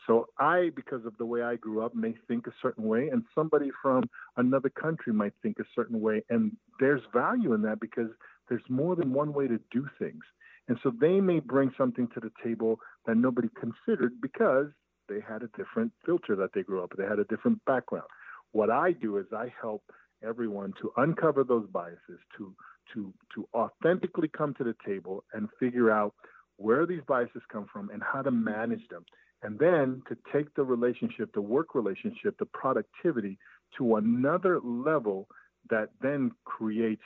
So 0.06 0.26
I, 0.38 0.70
because 0.74 1.04
of 1.04 1.16
the 1.18 1.26
way 1.26 1.42
I 1.42 1.56
grew 1.56 1.84
up, 1.84 1.94
may 1.94 2.14
think 2.26 2.46
a 2.46 2.52
certain 2.60 2.84
way, 2.84 3.08
and 3.08 3.24
somebody 3.34 3.70
from 3.80 4.04
another 4.36 4.68
country 4.68 5.12
might 5.12 5.32
think 5.42 5.58
a 5.58 5.64
certain 5.74 6.00
way. 6.00 6.24
And 6.28 6.56
there's 6.80 7.02
value 7.12 7.52
in 7.52 7.62
that 7.62 7.80
because 7.80 8.08
there's 8.48 8.62
more 8.68 8.96
than 8.96 9.12
one 9.12 9.32
way 9.32 9.46
to 9.46 9.60
do 9.70 9.86
things. 9.98 10.22
And 10.68 10.78
so 10.82 10.92
they 11.00 11.20
may 11.20 11.40
bring 11.40 11.72
something 11.76 12.08
to 12.14 12.20
the 12.20 12.32
table 12.42 12.78
that 13.06 13.16
nobody 13.16 13.48
considered 13.58 14.20
because 14.20 14.68
they 15.08 15.20
had 15.20 15.42
a 15.42 15.48
different 15.56 15.92
filter 16.04 16.36
that 16.36 16.50
they 16.54 16.62
grew 16.62 16.82
up. 16.82 16.92
They 16.96 17.04
had 17.04 17.18
a 17.18 17.24
different 17.24 17.64
background. 17.64 18.06
What 18.52 18.70
I 18.70 18.92
do 18.92 19.18
is 19.18 19.26
I 19.32 19.52
help 19.60 19.82
everyone 20.26 20.72
to 20.80 20.92
uncover 20.96 21.44
those 21.44 21.66
biases, 21.68 22.20
to 22.36 22.54
to 22.94 23.12
to 23.34 23.48
authentically 23.54 24.28
come 24.28 24.54
to 24.54 24.64
the 24.64 24.74
table 24.86 25.24
and 25.32 25.48
figure 25.58 25.90
out 25.90 26.14
where 26.56 26.86
these 26.86 27.02
biases 27.08 27.42
come 27.50 27.66
from 27.72 27.90
and 27.90 28.02
how 28.02 28.22
to 28.22 28.30
manage 28.30 28.86
them 28.88 29.04
and 29.42 29.58
then 29.58 30.02
to 30.08 30.16
take 30.32 30.54
the 30.54 30.62
relationship, 30.62 31.32
the 31.34 31.42
work 31.42 31.74
relationship, 31.74 32.36
the 32.38 32.46
productivity 32.46 33.38
to 33.76 33.96
another 33.96 34.60
level 34.60 35.26
that 35.70 35.88
then 36.00 36.30
creates, 36.44 37.02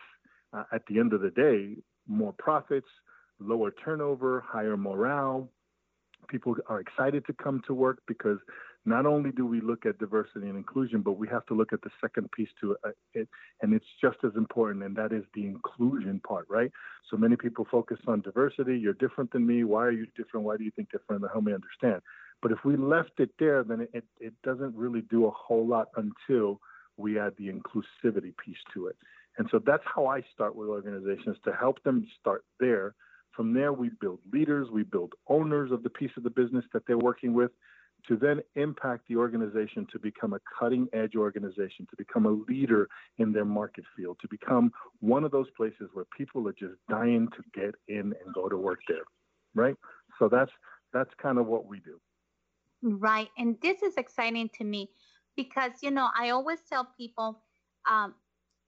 uh, 0.53 0.65
at 0.73 0.83
the 0.89 0.99
end 0.99 1.13
of 1.13 1.23
the 1.23 1.31
day, 1.31 1.77
more 2.07 2.35
profits, 2.39 2.89
lower 3.41 3.73
turnover, 3.85 4.45
higher 4.47 4.77
morale. 4.77 5.49
People 6.29 6.57
are 6.69 6.81
excited 6.81 7.25
to 7.27 7.33
come 7.33 7.63
to 7.67 7.75
work 7.75 8.01
because 8.07 8.39
not 8.87 9.05
only 9.05 9.33
do 9.33 9.45
we 9.45 9.61
look 9.61 9.85
at 9.85 9.99
diversity 9.99 10.49
and 10.49 10.57
inclusion, 10.57 11.03
but 11.03 11.13
we 11.13 11.27
have 11.29 11.45
to 11.47 11.55
look 11.55 11.73
at 11.73 11.83
the 11.83 11.91
second 12.01 12.31
piece 12.31 12.49
to 12.61 12.77
uh, 12.85 12.91
it, 13.15 13.29
and 13.61 13.75
it's 13.75 13.87
just 14.01 14.19
as 14.25 14.33
important, 14.37 14.85
and 14.85 14.95
that 14.97 15.13
is 15.13 15.25
the 15.35 15.45
inclusion 15.45 16.21
part, 16.27 16.47
right? 16.49 16.71
So 17.11 17.17
many 17.17 17.37
people 17.37 17.67
focus 17.71 17.99
on 18.07 18.21
diversity. 18.21 18.79
You're 18.79 18.95
different 18.95 19.33
than 19.33 19.47
me. 19.47 19.65
Why 19.65 19.85
are 19.85 19.91
you 19.91 20.07
different? 20.17 20.47
Why 20.47 20.57
do 20.57 20.65
you 20.65 20.71
think 20.71 20.91
different? 20.91 21.25
Help 21.33 21.45
me 21.45 21.53
understand. 21.53 22.01
But 22.43 22.53
if 22.53 22.59
we 22.65 22.77
left 22.77 23.19
it 23.19 23.31
there, 23.39 23.65
then 23.65 23.89
it, 23.93 24.05
it 24.21 24.35
doesn't 24.45 24.75
really 24.75 25.03
do 25.03 25.27
a 25.27 25.31
whole 25.31 25.67
lot 25.67 25.89
until 25.97 26.61
we 26.97 27.19
add 27.19 27.33
the 27.39 27.49
inclusivity 27.49 28.35
piece 28.45 28.57
to 28.75 28.87
it. 28.87 28.97
And 29.39 29.49
so 29.51 29.61
that's 29.65 29.83
how 29.85 30.07
I 30.07 30.23
start 30.33 30.55
with 30.55 30.69
organizations 30.69 31.37
to 31.45 31.53
help 31.53 31.83
them 31.83 32.07
start 32.21 32.45
there. 32.61 32.95
From 33.33 33.53
there, 33.53 33.73
we 33.73 33.91
build 34.01 34.21
leaders, 34.33 34.69
we 34.71 34.83
build 34.83 35.13
owners 35.29 35.73
of 35.73 35.83
the 35.83 35.91
piece 35.91 36.13
of 36.17 36.23
the 36.23 36.31
business 36.31 36.65
that 36.73 36.87
they're 36.87 36.97
working 36.97 37.35
with 37.35 37.51
to 38.09 38.17
then 38.17 38.41
impact 38.55 39.09
the 39.09 39.17
organization 39.17 39.87
to 39.93 39.99
become 39.99 40.33
a 40.33 40.41
cutting 40.59 40.89
edge 40.93 41.17
organization, 41.17 41.87
to 41.91 41.97
become 41.97 42.27
a 42.27 42.31
leader 42.51 42.89
in 43.19 43.33
their 43.33 43.45
market 43.45 43.85
field, 43.97 44.19
to 44.21 44.29
become 44.29 44.73
one 45.01 45.25
of 45.25 45.31
those 45.31 45.49
places 45.57 45.89
where 45.93 46.07
people 46.17 46.47
are 46.49 46.53
just 46.53 46.75
dying 46.89 47.29
to 47.29 47.61
get 47.61 47.75
in 47.89 48.15
and 48.25 48.35
go 48.35 48.49
to 48.49 48.57
work 48.57 48.81
there, 48.89 49.05
right? 49.55 49.77
So 50.19 50.29
that's 50.29 50.53
that's 50.93 51.11
kind 51.21 51.39
of 51.39 51.47
what 51.47 51.67
we 51.67 51.81
do. 51.81 51.99
Right, 52.83 53.29
and 53.39 53.57
this 53.63 53.83
is 53.83 53.95
exciting 53.97 54.51
to 54.59 54.65
me 54.65 54.91
because 55.37 55.73
you 55.83 55.91
know 55.91 56.09
I 56.19 56.31
always 56.31 56.61
tell 56.69 56.89
people 56.97 57.43
um, 57.91 58.15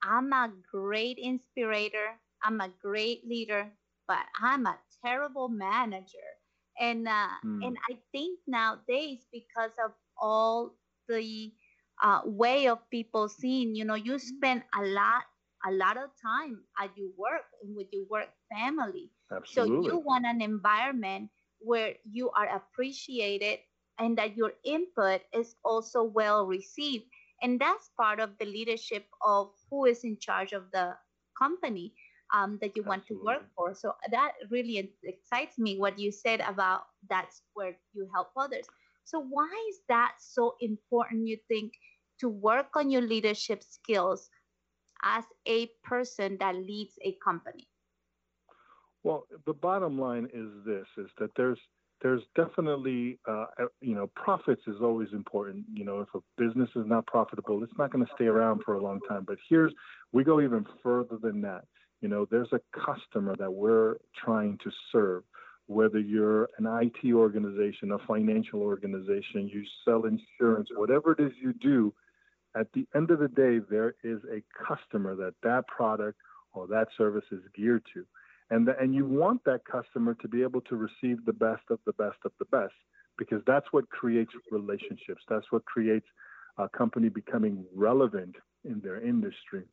I'm 0.02 0.33
a 0.33 0.50
great 0.71 1.18
inspirator, 1.18 2.18
I'm 2.42 2.61
a 2.61 2.71
great 2.83 3.26
leader, 3.26 3.71
but 4.07 4.18
I'm 4.40 4.66
a 4.66 4.78
terrible 5.04 5.49
manager 5.49 6.38
and 6.80 7.06
uh, 7.08 7.28
mm. 7.44 7.64
and 7.66 7.76
I 7.90 7.97
think 8.12 8.38
nowadays 8.47 9.26
because 9.32 9.73
of 9.85 9.92
all 10.20 10.75
the 11.08 11.52
uh, 12.02 12.20
way 12.25 12.68
of 12.68 12.78
people 12.90 13.28
seeing, 13.28 13.75
you 13.75 13.85
know, 13.85 13.94
you 13.94 14.18
spend 14.18 14.62
a 14.75 14.85
lot 14.85 15.23
a 15.66 15.73
lot 15.73 15.97
of 15.97 16.11
time 16.23 16.61
at 16.80 16.90
your 16.97 17.11
work 17.16 17.44
and 17.62 17.75
with 17.75 17.88
your 17.92 18.04
work 18.08 18.28
family. 18.52 19.11
Absolutely. 19.32 19.88
So 19.88 19.92
you 19.92 19.99
want 19.99 20.26
an 20.26 20.40
environment 20.40 21.30
where 21.61 21.94
you 22.04 22.30
are 22.30 22.49
appreciated 22.54 23.58
and 23.99 24.16
that 24.18 24.37
your 24.37 24.52
input 24.64 25.23
is 25.35 25.56
also 25.64 26.02
well 26.04 26.47
received. 26.47 27.04
And 27.42 27.61
that's 27.61 27.90
part 27.97 28.20
of 28.20 28.38
the 28.38 28.47
leadership 28.47 29.06
of 29.25 29.50
who 29.70 29.85
is 29.87 30.04
in 30.04 30.18
charge 30.18 30.52
of 30.52 30.70
the 30.73 30.94
company 31.38 31.94
um, 32.35 32.58
that 32.61 32.76
you 32.76 32.82
want 32.82 33.06
to 33.06 33.20
work 33.25 33.42
for. 33.56 33.75
So 33.75 33.94
that 34.11 34.32
really 34.50 34.92
excites 35.04 35.58
me 35.58 35.78
what 35.78 35.99
you 35.99 36.12
said 36.12 36.40
about 36.40 36.82
that's 37.08 37.42
where 37.54 37.76
you 37.94 38.08
help 38.14 38.28
others. 38.37 38.66
So 39.04 39.20
why 39.20 39.49
is 39.70 39.80
that 39.88 40.12
so 40.18 40.56
important? 40.61 41.26
You 41.26 41.38
think 41.49 41.73
to 42.20 42.28
work 42.28 42.76
on 42.76 42.90
your 42.90 43.02
leadership 43.02 43.62
skills 43.62 44.28
as 45.02 45.25
a 45.47 45.70
person 45.85 46.37
that 46.40 46.54
leads 46.56 46.94
a 47.02 47.16
company? 47.25 47.68
Well, 49.04 49.26
the 49.47 49.54
bottom 49.54 49.99
line 49.99 50.28
is 50.35 50.50
this: 50.66 50.87
is 50.99 51.11
that 51.18 51.30
there's 51.37 51.58
there's 52.02 52.23
definitely 52.37 53.18
uh, 53.28 53.47
you 53.80 53.94
know 53.94 54.08
profits 54.14 54.62
is 54.66 54.76
always 54.82 55.08
important. 55.12 55.64
You 55.73 55.85
know, 55.85 56.00
if 56.00 56.08
a 56.14 56.20
business 56.37 56.68
is 56.76 56.85
not 56.87 57.06
profitable, 57.06 57.62
it's 57.62 57.73
not 57.78 57.92
going 57.92 58.04
to 58.04 58.12
stay 58.14 58.26
around 58.26 58.62
for 58.64 58.75
a 58.75 58.82
long 58.82 59.00
time. 59.08 59.25
But 59.26 59.38
here's 59.49 59.73
we 60.12 60.25
go 60.25 60.40
even 60.40 60.66
further 60.82 61.18
than 61.20 61.40
that. 61.42 61.64
You 62.00 62.08
know, 62.08 62.26
there's 62.30 62.52
a 62.52 62.60
customer 62.72 63.34
that 63.38 63.52
we're 63.52 63.96
trying 64.24 64.58
to 64.64 64.70
serve. 64.92 65.24
Whether 65.66 65.98
you're 65.98 66.48
an 66.58 66.66
IT 66.66 67.12
organization, 67.12 67.92
a 67.92 67.98
financial 68.06 68.62
organization, 68.62 69.48
you 69.52 69.64
sell 69.84 70.04
insurance, 70.04 70.68
whatever 70.74 71.12
it 71.12 71.20
is 71.20 71.32
you 71.42 71.52
do, 71.52 71.92
at 72.56 72.72
the 72.72 72.86
end 72.94 73.10
of 73.10 73.18
the 73.18 73.28
day, 73.28 73.58
there 73.70 73.94
is 74.02 74.20
a 74.32 74.42
customer 74.66 75.14
that 75.16 75.34
that 75.42 75.66
product 75.66 76.18
or 76.54 76.66
that 76.68 76.88
service 76.96 77.24
is 77.30 77.42
geared 77.54 77.82
to. 77.92 78.06
And, 78.50 78.66
the, 78.66 78.78
and 78.78 78.94
you 78.94 79.04
want 79.04 79.44
that 79.44 79.60
customer 79.70 80.14
to 80.14 80.28
be 80.28 80.42
able 80.42 80.62
to 80.62 80.76
receive 80.76 81.24
the 81.26 81.34
best 81.34 81.62
of 81.70 81.80
the 81.84 81.92
best 81.92 82.16
of 82.24 82.32
the 82.38 82.46
best 82.46 82.72
because 83.18 83.42
that's 83.46 83.66
what 83.72 83.90
creates 83.90 84.32
relationships. 84.50 85.22
That's 85.28 85.50
what 85.50 85.64
creates 85.66 86.06
a 86.56 86.68
company 86.68 87.10
becoming 87.10 87.64
relevant 87.74 88.36
in 88.64 88.80
their 88.80 89.00
industry 89.04 89.64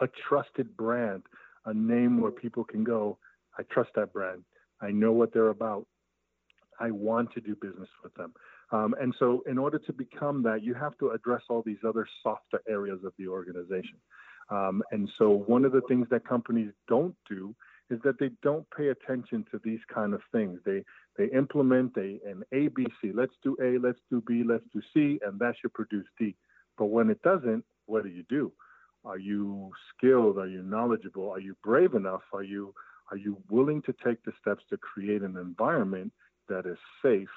a 0.00 0.08
trusted 0.28 0.76
brand, 0.76 1.22
a 1.66 1.74
name 1.74 2.20
where 2.20 2.30
people 2.30 2.64
can 2.64 2.84
go, 2.84 3.18
I 3.58 3.62
trust 3.64 3.90
that 3.96 4.12
brand. 4.12 4.44
I 4.80 4.90
know 4.90 5.12
what 5.12 5.32
they're 5.32 5.48
about. 5.48 5.86
I 6.80 6.90
want 6.90 7.32
to 7.34 7.40
do 7.40 7.54
business 7.60 7.88
with 8.02 8.14
them. 8.14 8.32
Um, 8.72 8.94
and 9.00 9.14
so, 9.18 9.42
in 9.46 9.58
order 9.58 9.78
to 9.78 9.92
become 9.92 10.42
that, 10.44 10.62
you 10.62 10.74
have 10.74 10.96
to 10.98 11.10
address 11.10 11.42
all 11.50 11.62
these 11.62 11.84
other 11.86 12.06
softer 12.22 12.62
areas 12.68 13.00
of 13.04 13.12
the 13.18 13.28
organization. 13.28 13.98
Um, 14.48 14.82
and 14.90 15.08
so, 15.18 15.30
one 15.46 15.64
of 15.64 15.72
the 15.72 15.82
things 15.88 16.06
that 16.10 16.26
companies 16.26 16.72
don't 16.88 17.14
do 17.28 17.54
is 17.90 17.98
that 18.04 18.18
they 18.18 18.30
don't 18.42 18.64
pay 18.76 18.88
attention 18.88 19.44
to 19.50 19.60
these 19.64 19.80
kind 19.92 20.14
of 20.14 20.20
things. 20.32 20.60
They 20.64 20.84
they 21.18 21.26
implement 21.36 21.96
a 21.96 22.20
an 22.24 22.44
ABC. 22.54 23.12
Let's 23.12 23.34
do 23.42 23.56
A, 23.60 23.78
let's 23.84 24.00
do 24.08 24.22
B, 24.26 24.44
let's 24.46 24.64
do 24.72 24.80
C, 24.94 25.18
and 25.26 25.38
that 25.40 25.56
should 25.60 25.74
produce 25.74 26.06
D. 26.18 26.36
But 26.78 26.86
when 26.86 27.10
it 27.10 27.20
doesn't, 27.22 27.64
what 27.86 28.04
do 28.04 28.08
you 28.08 28.24
do? 28.28 28.52
Are 29.04 29.18
you 29.18 29.70
skilled? 29.94 30.38
Are 30.38 30.46
you 30.46 30.62
knowledgeable? 30.62 31.30
Are 31.30 31.40
you 31.40 31.56
brave 31.62 31.94
enough? 31.94 32.22
Are 32.32 32.42
you 32.42 32.74
are 33.10 33.16
you 33.16 33.38
willing 33.50 33.82
to 33.82 33.94
take 34.04 34.22
the 34.24 34.32
steps 34.40 34.62
to 34.70 34.76
create 34.76 35.22
an 35.22 35.36
environment 35.36 36.12
that 36.48 36.64
is 36.64 36.78
safe, 37.02 37.28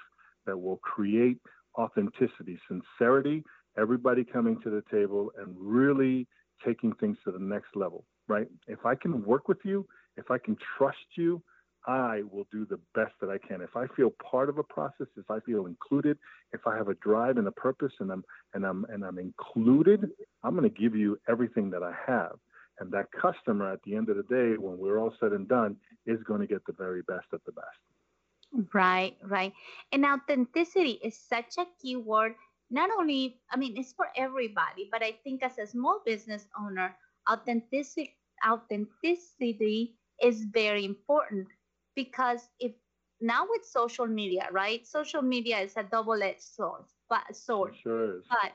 that 0.45 0.57
will 0.57 0.77
create 0.77 1.39
authenticity, 1.79 2.59
sincerity, 2.67 3.43
everybody 3.77 4.23
coming 4.23 4.59
to 4.61 4.69
the 4.69 4.83
table 4.91 5.31
and 5.37 5.55
really 5.57 6.27
taking 6.63 6.93
things 6.93 7.17
to 7.25 7.31
the 7.31 7.39
next 7.39 7.75
level, 7.75 8.05
right? 8.27 8.47
If 8.67 8.85
I 8.85 8.93
can 8.93 9.23
work 9.25 9.47
with 9.47 9.57
you, 9.63 9.87
if 10.15 10.29
I 10.29 10.37
can 10.37 10.55
trust 10.77 11.17
you, 11.17 11.41
I 11.85 12.21
will 12.31 12.47
do 12.51 12.65
the 12.65 12.79
best 12.95 13.13
that 13.19 13.29
I 13.29 13.37
can. 13.37 13.61
If 13.61 13.75
I 13.75 13.87
feel 13.87 14.11
part 14.11 14.49
of 14.49 14.57
a 14.57 14.63
process, 14.63 15.07
if 15.17 15.29
I 15.29 15.39
feel 15.41 15.65
included, 15.65 16.17
if 16.53 16.65
I 16.65 16.77
have 16.77 16.87
a 16.87 16.95
drive 16.95 17.37
and 17.37 17.47
a 17.47 17.51
purpose 17.51 17.91
and 17.99 18.11
I'm 18.11 18.23
and 18.53 18.65
I'm 18.65 18.85
and 18.89 19.03
I'm 19.03 19.19
included, 19.19 20.09
I'm 20.43 20.55
going 20.55 20.69
to 20.69 20.81
give 20.81 20.95
you 20.95 21.19
everything 21.27 21.69
that 21.71 21.83
I 21.83 21.93
have. 22.07 22.37
And 22.79 22.91
that 22.91 23.07
customer 23.11 23.71
at 23.71 23.81
the 23.83 23.95
end 23.95 24.09
of 24.09 24.17
the 24.17 24.23
day, 24.23 24.57
when 24.57 24.77
we're 24.77 24.99
all 24.99 25.13
said 25.19 25.31
and 25.31 25.47
done, 25.47 25.75
is 26.05 26.19
going 26.23 26.41
to 26.41 26.47
get 26.47 26.65
the 26.65 26.73
very 26.73 27.01
best 27.03 27.27
of 27.31 27.41
the 27.45 27.51
best. 27.51 28.69
Right, 28.73 29.15
right. 29.23 29.53
And 29.91 30.05
authenticity 30.05 30.99
is 31.03 31.17
such 31.17 31.57
a 31.57 31.65
key 31.81 31.95
word. 31.95 32.35
Not 32.71 32.89
only, 32.97 33.39
I 33.51 33.57
mean, 33.57 33.77
it's 33.77 33.93
for 33.93 34.07
everybody, 34.15 34.89
but 34.91 35.03
I 35.03 35.11
think 35.23 35.43
as 35.43 35.57
a 35.59 35.67
small 35.67 36.01
business 36.05 36.47
owner, 36.59 36.95
authenticity 37.29 38.15
authenticity 38.45 39.95
is 40.21 40.43
very 40.45 40.83
important 40.83 41.47
because 41.95 42.49
if 42.59 42.73
now 43.21 43.45
with 43.49 43.65
social 43.65 44.07
media, 44.07 44.49
right? 44.51 44.85
Social 44.85 45.21
media 45.21 45.59
is 45.59 45.73
a 45.77 45.83
double-edged 45.83 46.41
sword, 46.41 46.83
but 47.09 47.23
sword. 47.35 47.75
Sure 47.81 48.17
is. 48.17 48.25
But 48.29 48.51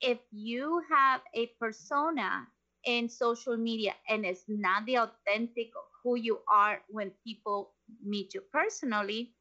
if 0.00 0.18
you 0.30 0.82
have 0.90 1.20
a 1.34 1.50
persona 1.58 2.46
in 2.84 3.08
social 3.08 3.56
media 3.56 3.94
and 4.08 4.24
it's 4.24 4.44
not 4.46 4.84
the 4.86 4.98
authentic 4.98 5.70
who 6.04 6.16
you 6.16 6.38
are 6.48 6.80
when 6.88 7.10
people 7.26 7.72
meet 8.04 8.34
you 8.34 8.42
personally, 8.52 9.34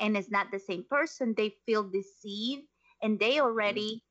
and 0.00 0.16
it's 0.16 0.30
not 0.30 0.50
the 0.50 0.58
same 0.58 0.84
person, 0.90 1.34
they 1.36 1.54
feel 1.66 1.84
deceived 1.84 2.64
and 3.02 3.18
they 3.18 3.40
already 3.40 4.02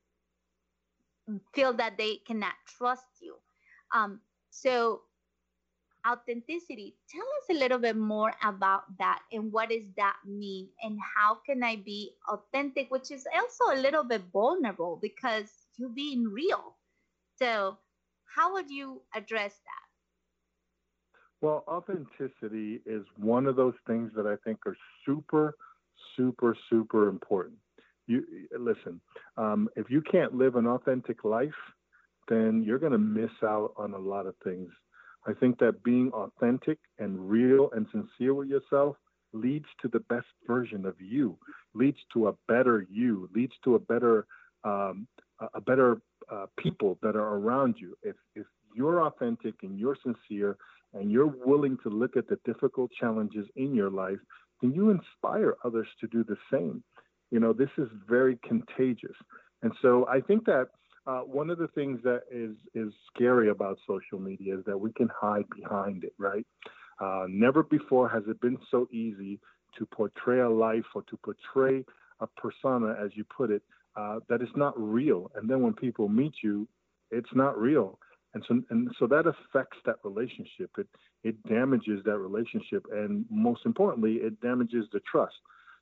mm-hmm. 1.29 1.37
feel 1.53 1.73
that 1.73 1.97
they 1.97 2.17
cannot 2.25 2.53
trust 2.77 3.05
you. 3.21 3.35
Um, 3.93 4.21
so 4.49 5.01
authenticity. 6.07 6.95
Tell 7.09 7.21
us 7.21 7.55
a 7.55 7.59
little 7.59 7.79
bit 7.79 7.95
more 7.95 8.33
about 8.43 8.83
that 8.99 9.21
and 9.31 9.51
what 9.51 9.69
does 9.69 9.85
that 9.97 10.17
mean 10.25 10.67
and 10.81 10.97
how 11.15 11.37
can 11.45 11.63
I 11.63 11.77
be 11.77 12.11
authentic, 12.29 12.91
which 12.91 13.11
is 13.11 13.25
also 13.33 13.75
a 13.75 13.81
little 13.81 14.03
bit 14.03 14.23
vulnerable 14.31 14.99
because 15.01 15.49
you're 15.77 15.89
being 15.89 16.25
real. 16.25 16.75
So, 17.37 17.77
how 18.35 18.53
would 18.53 18.69
you 18.69 19.01
address 19.15 19.53
that? 19.53 19.83
Well, 21.41 21.63
authenticity 21.67 22.81
is 22.85 23.05
one 23.17 23.47
of 23.47 23.55
those 23.55 23.73
things 23.85 24.11
that 24.15 24.25
I 24.25 24.35
think 24.45 24.59
are 24.65 24.77
super, 25.05 25.55
super, 26.15 26.55
super 26.69 27.09
important. 27.09 27.57
You 28.07 28.23
listen. 28.57 29.01
Um, 29.37 29.69
if 29.75 29.89
you 29.89 30.01
can't 30.01 30.33
live 30.33 30.55
an 30.55 30.67
authentic 30.67 31.23
life, 31.23 31.51
then 32.27 32.63
you're 32.65 32.79
going 32.79 32.91
to 32.93 32.97
miss 32.97 33.31
out 33.43 33.73
on 33.77 33.93
a 33.93 33.97
lot 33.97 34.25
of 34.25 34.35
things 34.43 34.69
I 35.25 35.33
think 35.33 35.59
that 35.59 35.83
being 35.83 36.11
authentic 36.11 36.79
and 36.99 37.29
real 37.29 37.69
and 37.73 37.87
sincere 37.91 38.33
with 38.33 38.49
yourself 38.49 38.97
leads 39.33 39.65
to 39.81 39.87
the 39.87 40.01
best 40.01 40.27
version 40.47 40.85
of 40.85 40.95
you, 40.99 41.37
leads 41.73 41.97
to 42.13 42.27
a 42.27 42.33
better 42.47 42.85
you, 42.89 43.29
leads 43.33 43.53
to 43.63 43.75
a 43.75 43.79
better 43.79 44.25
um, 44.63 45.07
a 45.53 45.61
better 45.61 46.01
uh, 46.31 46.45
people 46.57 46.97
that 47.01 47.15
are 47.15 47.35
around 47.35 47.75
you. 47.79 47.95
If 48.03 48.15
if 48.35 48.45
you're 48.75 49.05
authentic 49.05 49.55
and 49.63 49.79
you're 49.79 49.97
sincere 50.03 50.57
and 50.93 51.11
you're 51.11 51.33
willing 51.45 51.77
to 51.83 51.89
look 51.89 52.15
at 52.15 52.27
the 52.27 52.37
difficult 52.45 52.91
challenges 52.99 53.47
in 53.55 53.73
your 53.73 53.89
life, 53.89 54.19
then 54.61 54.73
you 54.73 54.89
inspire 54.89 55.55
others 55.63 55.87
to 55.99 56.07
do 56.07 56.23
the 56.23 56.37
same. 56.51 56.83
You 57.31 57.39
know, 57.39 57.51
this 57.51 57.69
is 57.77 57.89
very 58.07 58.37
contagious. 58.47 59.15
And 59.63 59.73
so 59.81 60.07
I 60.07 60.21
think 60.21 60.45
that 60.45 60.67
uh, 61.05 61.19
one 61.19 61.49
of 61.49 61.57
the 61.57 61.67
things 61.69 61.99
that 62.03 62.21
is 62.31 62.51
is 62.73 62.93
scary 63.13 63.49
about 63.49 63.77
social 63.87 64.19
media 64.19 64.57
is 64.57 64.63
that 64.65 64.77
we 64.77 64.91
can 64.93 65.09
hide 65.13 65.45
behind 65.55 66.03
it, 66.03 66.13
right? 66.17 66.45
Uh, 66.99 67.25
never 67.27 67.63
before 67.63 68.07
has 68.07 68.23
it 68.27 68.39
been 68.39 68.57
so 68.71 68.87
easy 68.91 69.39
to 69.77 69.85
portray 69.87 70.39
a 70.39 70.49
life 70.49 70.85
or 70.95 71.01
to 71.03 71.17
portray 71.17 71.83
a 72.19 72.27
persona, 72.27 72.95
as 73.03 73.11
you 73.15 73.25
put 73.25 73.49
it, 73.49 73.63
uh, 73.95 74.19
that 74.29 74.41
is 74.41 74.49
not 74.55 74.73
real. 74.77 75.31
And 75.35 75.49
then 75.49 75.61
when 75.61 75.73
people 75.73 76.07
meet 76.07 76.35
you, 76.43 76.67
it's 77.11 77.33
not 77.33 77.59
real. 77.59 77.99
And 78.33 78.43
so, 78.47 78.61
and 78.69 78.89
so 78.97 79.07
that 79.07 79.25
affects 79.27 79.77
that 79.85 79.97
relationship. 80.03 80.71
It 80.77 80.87
it 81.23 81.43
damages 81.47 82.03
that 82.05 82.17
relationship, 82.17 82.85
and 82.91 83.25
most 83.29 83.65
importantly, 83.65 84.15
it 84.15 84.39
damages 84.41 84.85
the 84.93 85.01
trust. 85.01 85.35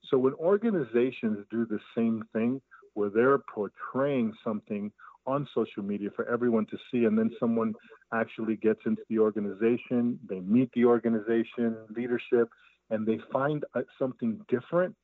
So 0.10 0.18
when 0.18 0.34
organizations 0.34 1.46
do 1.52 1.66
the 1.66 1.80
same 1.96 2.24
thing, 2.34 2.62
where 2.94 3.10
they're 3.10 3.38
portraying 3.38 4.34
something 4.44 4.92
on 5.26 5.48
social 5.54 5.84
media 5.84 6.10
for 6.16 6.28
everyone 6.28 6.66
to 6.68 6.78
see, 6.92 7.06
and 7.06 7.18
then 7.18 7.32
someone 7.40 7.74
actually 8.14 8.56
gets 8.56 8.80
into 8.86 9.02
the 9.10 9.20
organization, 9.20 10.20
they 10.28 10.40
meet 10.40 10.70
the 10.74 10.86
organization 10.86 11.78
leadership, 11.96 12.50
and 12.90 13.06
they 13.06 13.20
find 13.32 13.64
uh, 13.76 13.82
something 14.00 14.40
different, 14.50 14.96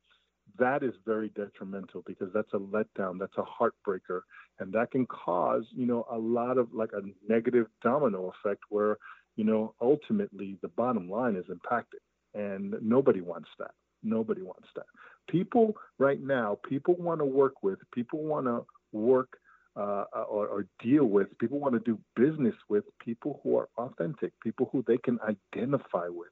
that 0.58 0.84
is 0.84 0.94
very 1.06 1.30
detrimental 1.30 2.04
because 2.06 2.30
that's 2.34 2.52
a 2.54 2.58
letdown, 2.58 3.20
that's 3.20 3.38
a 3.38 3.44
heartbreaker, 3.44 4.22
and 4.60 4.74
that 4.74 4.92
can 4.92 5.06
cause, 5.06 5.64
you 5.76 5.86
know, 5.86 6.06
a 6.12 6.18
lot 6.18 6.58
of 6.58 6.74
like 6.74 6.90
a 6.94 7.02
negative 7.32 7.68
domino 7.84 8.34
effect 8.34 8.64
where, 8.70 8.98
you 9.36 9.44
know, 9.44 9.76
ultimately 9.82 10.58
the 10.62 10.68
bottom 10.70 11.10
line 11.10 11.36
is 11.36 11.46
impacted, 11.50 12.00
and 12.34 12.76
nobody 12.82 13.22
wants 13.22 13.50
that. 13.60 13.72
Nobody 14.04 14.42
wants 14.42 14.68
that. 14.76 14.86
People 15.30 15.76
right 15.98 16.22
now, 16.22 16.58
people 16.68 16.96
want 16.96 17.20
to 17.20 17.26
work 17.26 17.62
with, 17.62 17.80
people 17.94 18.24
want 18.24 18.48
to 18.48 18.66
work 18.92 19.38
uh, 19.78 20.06
or, 20.30 20.48
or, 20.48 20.66
deal 20.84 21.06
with, 21.06 21.38
people 21.38 21.60
want 21.60 21.74
to 21.74 21.80
do 21.80 22.00
business 22.16 22.56
with 22.68 22.84
people 23.00 23.40
who 23.44 23.58
are 23.58 23.70
authentic, 23.78 24.34
people 24.42 24.70
who 24.72 24.84
they 24.88 24.98
can 24.98 25.20
identify 25.22 26.08
with. 26.08 26.30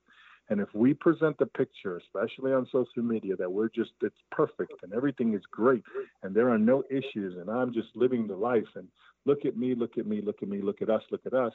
And 0.49 0.59
if 0.59 0.69
we 0.73 0.93
present 0.93 1.37
the 1.37 1.45
picture, 1.45 1.97
especially 1.97 2.53
on 2.53 2.67
social 2.71 3.03
media, 3.03 3.35
that 3.37 3.51
we're 3.51 3.69
just, 3.69 3.91
it's 4.01 4.15
perfect 4.31 4.73
and 4.83 4.93
everything 4.93 5.33
is 5.33 5.41
great 5.51 5.83
and 6.23 6.35
there 6.35 6.49
are 6.49 6.57
no 6.57 6.83
issues 6.89 7.37
and 7.37 7.49
I'm 7.49 7.73
just 7.73 7.89
living 7.95 8.27
the 8.27 8.35
life 8.35 8.67
and 8.75 8.87
look 9.25 9.45
at 9.45 9.57
me, 9.57 9.75
look 9.75 9.97
at 9.97 10.05
me, 10.05 10.21
look 10.21 10.41
at 10.41 10.49
me, 10.49 10.61
look 10.61 10.81
at 10.81 10.89
us, 10.89 11.01
look 11.11 11.25
at 11.25 11.33
us, 11.33 11.53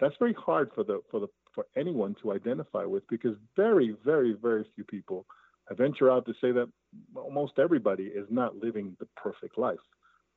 that's 0.00 0.14
very 0.18 0.34
hard 0.34 0.70
for 0.74 0.84
the, 0.84 1.00
for 1.10 1.20
the, 1.20 1.26
for 1.54 1.66
anyone 1.76 2.14
to 2.22 2.32
identify 2.32 2.84
with 2.84 3.06
because 3.08 3.36
very, 3.56 3.96
very, 4.04 4.32
very 4.40 4.64
few 4.74 4.84
people, 4.84 5.26
I 5.70 5.74
venture 5.74 6.10
out 6.10 6.24
to 6.26 6.32
say 6.40 6.52
that 6.52 6.68
almost 7.14 7.58
everybody 7.58 8.04
is 8.04 8.26
not 8.30 8.56
living 8.56 8.96
the 8.98 9.06
perfect 9.16 9.58
life, 9.58 9.78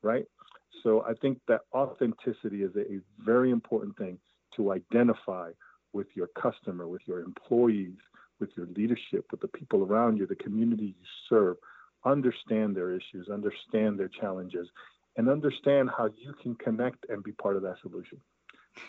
right? 0.03 0.25
So 0.83 1.03
I 1.07 1.13
think 1.13 1.39
that 1.47 1.61
authenticity 1.73 2.63
is 2.63 2.75
a, 2.75 2.81
a 2.81 2.99
very 3.19 3.51
important 3.51 3.97
thing 3.97 4.17
to 4.57 4.71
identify 4.71 5.51
with 5.93 6.07
your 6.15 6.27
customer, 6.39 6.87
with 6.87 7.01
your 7.05 7.21
employees, 7.21 7.97
with 8.39 8.49
your 8.57 8.67
leadership, 8.75 9.25
with 9.31 9.39
the 9.39 9.47
people 9.47 9.83
around 9.83 10.17
you, 10.17 10.25
the 10.25 10.35
community 10.35 10.95
you 10.99 11.05
serve. 11.29 11.57
Understand 12.05 12.75
their 12.75 12.91
issues, 12.91 13.29
understand 13.31 13.97
their 13.97 14.09
challenges, 14.09 14.67
and 15.15 15.29
understand 15.29 15.89
how 15.95 16.09
you 16.17 16.33
can 16.41 16.55
connect 16.55 17.05
and 17.09 17.23
be 17.23 17.31
part 17.31 17.55
of 17.55 17.61
that 17.61 17.77
solution. 17.81 18.19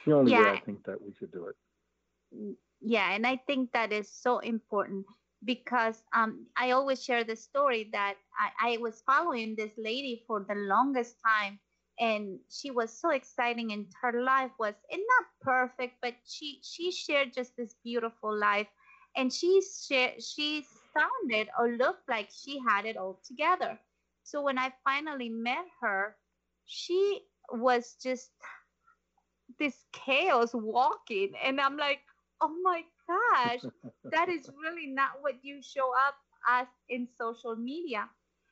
the 0.04 0.12
only 0.12 0.33
yeah. 0.33 0.42
way 0.42 0.50
I 0.50 0.61
think 0.61 0.85
that 0.87 1.00
we 1.00 1.14
should 1.18 1.30
do 1.30 1.47
it. 1.47 2.56
Yeah, 2.80 3.12
and 3.12 3.26
I 3.26 3.37
think 3.47 3.71
that 3.73 3.92
is 3.92 4.11
so 4.11 4.40
important 4.40 5.06
because 5.44 6.02
um, 6.14 6.46
I 6.56 6.72
always 6.72 7.02
share 7.04 7.24
the 7.24 7.36
story 7.36 7.88
that 7.92 8.14
I, 8.38 8.74
I 8.74 8.76
was 8.78 9.02
following 9.06 9.54
this 9.56 9.72
lady 9.78 10.24
for 10.26 10.44
the 10.48 10.54
longest 10.54 11.16
time 11.24 11.58
and 12.00 12.38
she 12.50 12.70
was 12.70 12.90
so 12.98 13.10
exciting 13.10 13.72
and 13.72 13.86
her 14.02 14.22
life 14.22 14.50
was 14.58 14.74
and 14.90 15.00
not 15.16 15.26
perfect 15.42 15.94
but 16.02 16.14
she 16.26 16.60
she 16.62 16.90
shared 16.90 17.32
just 17.34 17.56
this 17.56 17.74
beautiful 17.84 18.36
life 18.36 18.66
and 19.16 19.32
she 19.32 19.60
shared 19.88 20.22
she 20.22 20.64
sounded 20.92 21.48
or 21.58 21.72
looked 21.76 22.08
like 22.08 22.28
she 22.32 22.58
had 22.68 22.84
it 22.86 22.96
all 22.96 23.20
together. 23.26 23.78
So 24.24 24.42
when 24.42 24.58
i 24.58 24.72
finally 24.84 25.28
met 25.28 25.66
her 25.80 26.16
she 26.66 27.20
was 27.50 27.96
just 28.02 28.30
this 29.58 29.84
chaos 29.92 30.50
walking 30.54 31.32
and 31.42 31.60
i'm 31.60 31.76
like 31.76 32.00
oh 32.40 32.54
my 32.62 32.82
gosh 33.06 33.61
that 34.11 34.28
is 34.28 34.50
really 34.62 34.87
not 34.87 35.11
what 35.20 35.34
you 35.42 35.61
show 35.62 35.90
up 36.06 36.14
as 36.49 36.66
in 36.88 37.08
social 37.18 37.56
media 37.56 38.08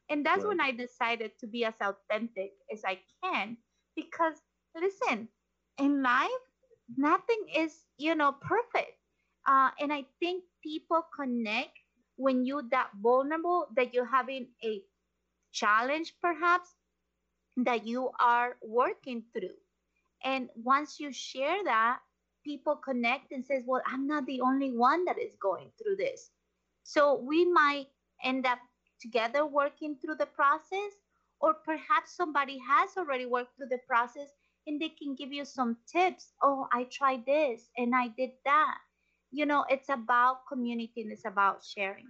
and 0.08 0.24
that's 0.24 0.44
right. 0.44 0.48
when 0.48 0.60
I 0.60 0.72
decided 0.72 1.32
to 1.40 1.46
be 1.46 1.64
as 1.64 1.74
authentic 1.80 2.52
as 2.72 2.82
I 2.84 3.00
can 3.22 3.56
because 3.96 4.36
listen, 4.74 5.28
in 5.78 6.02
life, 6.02 6.44
nothing 6.96 7.44
is, 7.56 7.86
you 7.98 8.14
know, 8.14 8.32
perfect. 8.32 8.96
Uh, 9.46 9.70
and 9.80 9.92
I 9.92 10.04
think 10.20 10.44
people 10.62 11.02
connect 11.14 11.78
when 12.16 12.44
you 12.44 12.62
that 12.70 12.90
vulnerable 13.00 13.66
that 13.76 13.94
you're 13.94 14.06
having 14.06 14.48
a 14.64 14.82
challenge 15.52 16.14
perhaps 16.20 16.68
that 17.56 17.86
you 17.86 18.10
are 18.20 18.56
working 18.62 19.24
through. 19.32 19.56
And 20.24 20.48
once 20.54 21.00
you 21.00 21.12
share 21.12 21.62
that, 21.64 22.00
people 22.44 22.76
connect 22.76 23.32
and 23.32 23.44
says, 23.44 23.62
well, 23.66 23.82
I'm 23.86 24.06
not 24.06 24.26
the 24.26 24.40
only 24.40 24.76
one 24.76 25.04
that 25.04 25.18
is 25.18 25.34
going 25.40 25.70
through 25.80 25.96
this. 25.96 26.30
So 26.84 27.20
we 27.20 27.50
might 27.50 27.86
end 28.24 28.46
up 28.46 28.58
together 29.00 29.46
working 29.46 29.96
through 29.96 30.16
the 30.16 30.26
process 30.26 30.92
or 31.40 31.54
perhaps 31.54 32.16
somebody 32.16 32.58
has 32.58 32.90
already 32.96 33.26
worked 33.26 33.56
through 33.56 33.68
the 33.68 33.80
process 33.86 34.28
and 34.66 34.80
they 34.80 34.90
can 34.90 35.14
give 35.16 35.32
you 35.32 35.44
some 35.44 35.76
tips. 35.90 36.32
Oh 36.42 36.68
i 36.72 36.84
tried 36.84 37.26
this 37.26 37.68
and 37.76 37.94
i 37.94 38.08
did 38.16 38.30
that. 38.44 38.78
You 39.32 39.46
know 39.46 39.64
it's 39.68 39.88
about 39.88 40.46
community 40.48 41.02
and 41.02 41.12
it's 41.12 41.26
about 41.26 41.64
sharing. 41.64 42.06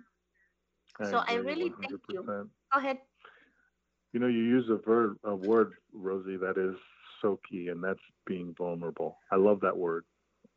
I 1.00 1.10
so 1.10 1.22
i 1.26 1.34
really 1.34 1.70
100%. 1.70 1.74
thank 1.80 2.00
you. 2.10 2.22
go 2.24 2.78
ahead. 2.78 2.98
You 4.12 4.20
know 4.20 4.26
you 4.26 4.42
use 4.42 4.68
a 4.68 4.76
verb 4.76 5.16
a 5.24 5.34
word 5.34 5.72
rosie 5.94 6.36
that 6.36 6.58
is 6.58 6.76
so 7.22 7.40
key 7.48 7.68
and 7.68 7.82
that's 7.82 8.00
being 8.26 8.54
vulnerable. 8.58 9.16
I 9.30 9.36
love 9.36 9.60
that 9.60 9.76
word 9.76 10.04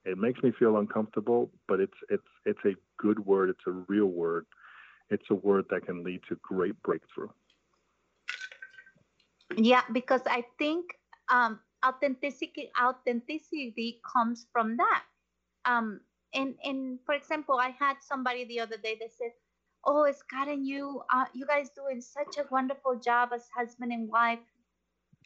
it 0.05 0.17
makes 0.17 0.41
me 0.43 0.51
feel 0.57 0.77
uncomfortable 0.77 1.49
but 1.67 1.79
it's 1.79 1.97
it's 2.09 2.27
it's 2.45 2.65
a 2.65 2.73
good 2.97 3.19
word 3.25 3.49
it's 3.49 3.67
a 3.67 3.71
real 3.71 4.07
word 4.07 4.45
it's 5.09 5.25
a 5.29 5.35
word 5.35 5.65
that 5.69 5.85
can 5.85 6.03
lead 6.03 6.21
to 6.29 6.35
great 6.41 6.81
breakthrough. 6.83 7.29
Yeah, 9.55 9.83
because 9.91 10.21
I 10.25 10.45
think 10.57 10.85
um, 11.29 11.59
authenticity 11.85 12.71
authenticity 12.81 14.01
comes 14.11 14.47
from 14.51 14.77
that. 14.77 15.03
Um, 15.65 16.01
and 16.33 16.55
and 16.63 16.99
for 17.05 17.13
example, 17.13 17.59
I 17.59 17.69
had 17.69 17.97
somebody 18.01 18.45
the 18.45 18.59
other 18.59 18.77
day 18.77 18.97
that 18.99 19.13
said, 19.13 19.31
"Oh, 19.83 20.11
Scott 20.11 20.47
and 20.47 20.65
you, 20.65 21.03
uh, 21.13 21.25
you 21.33 21.45
guys 21.45 21.69
doing 21.69 22.01
such 22.01 22.37
a 22.37 22.45
wonderful 22.49 22.95
job 22.95 23.29
as 23.33 23.47
husband 23.55 23.93
and 23.93 24.09
wife, 24.09 24.39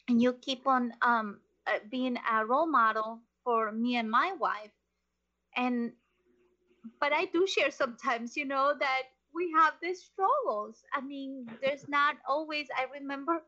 and 0.08 0.22
you 0.22 0.34
keep 0.34 0.68
on 0.68 0.94
um, 1.02 1.40
uh, 1.68 1.80
being 1.90 2.18
a 2.32 2.46
role 2.46 2.68
model 2.68 3.20
for 3.50 3.72
me 3.72 3.96
and 3.98 4.12
my 4.12 4.34
wife." 4.40 4.72
And 5.56 5.94
but 7.00 7.14
I 7.14 7.26
do 7.26 7.48
share 7.48 7.72
sometimes, 7.72 8.38
you 8.38 8.46
know, 8.46 8.74
that 8.80 9.04
we 9.34 9.52
have 9.56 9.74
these 9.82 10.04
struggles. 10.04 10.84
I 10.94 11.02
mean, 11.02 11.48
there's 11.62 11.88
not 11.88 12.18
always. 12.28 12.68
I 12.78 12.86
remember, 13.00 13.44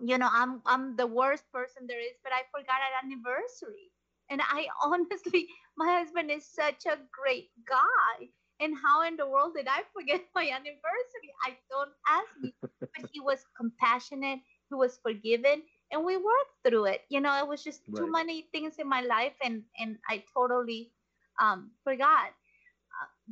you 0.00 0.18
know, 0.18 0.28
I'm 0.30 0.62
I'm 0.66 0.96
the 0.96 1.06
worst 1.06 1.44
person 1.52 1.86
there 1.86 2.00
is, 2.00 2.16
but 2.22 2.32
I 2.32 2.42
forgot 2.52 2.80
an 2.84 3.10
anniversary, 3.10 3.92
and 4.30 4.40
I 4.42 4.68
honestly, 4.84 5.48
my 5.76 5.98
husband 5.98 6.30
is 6.30 6.46
such 6.46 6.86
a 6.86 6.98
great 7.12 7.50
guy. 7.68 8.28
And 8.60 8.74
how 8.82 9.02
in 9.06 9.16
the 9.16 9.28
world 9.28 9.52
did 9.56 9.68
I 9.68 9.82
forget 9.92 10.22
my 10.34 10.48
anniversary? 10.48 11.32
I 11.44 11.56
don't 11.70 11.92
ask 12.08 12.28
me. 12.40 12.54
But 12.96 13.10
he 13.12 13.20
was 13.20 13.44
compassionate. 13.56 14.40
He 14.70 14.74
was 14.74 14.98
forgiven, 15.02 15.62
and 15.92 16.04
we 16.04 16.16
worked 16.16 16.56
through 16.66 16.86
it. 16.86 17.02
You 17.08 17.20
know, 17.20 17.38
it 17.38 17.46
was 17.46 17.62
just 17.62 17.82
right. 17.88 17.96
too 17.96 18.10
many 18.10 18.48
things 18.52 18.76
in 18.78 18.88
my 18.88 19.00
life, 19.02 19.34
and 19.42 19.62
and 19.78 19.98
I 20.08 20.24
totally 20.34 20.92
um, 21.40 21.70
forgot 21.84 22.32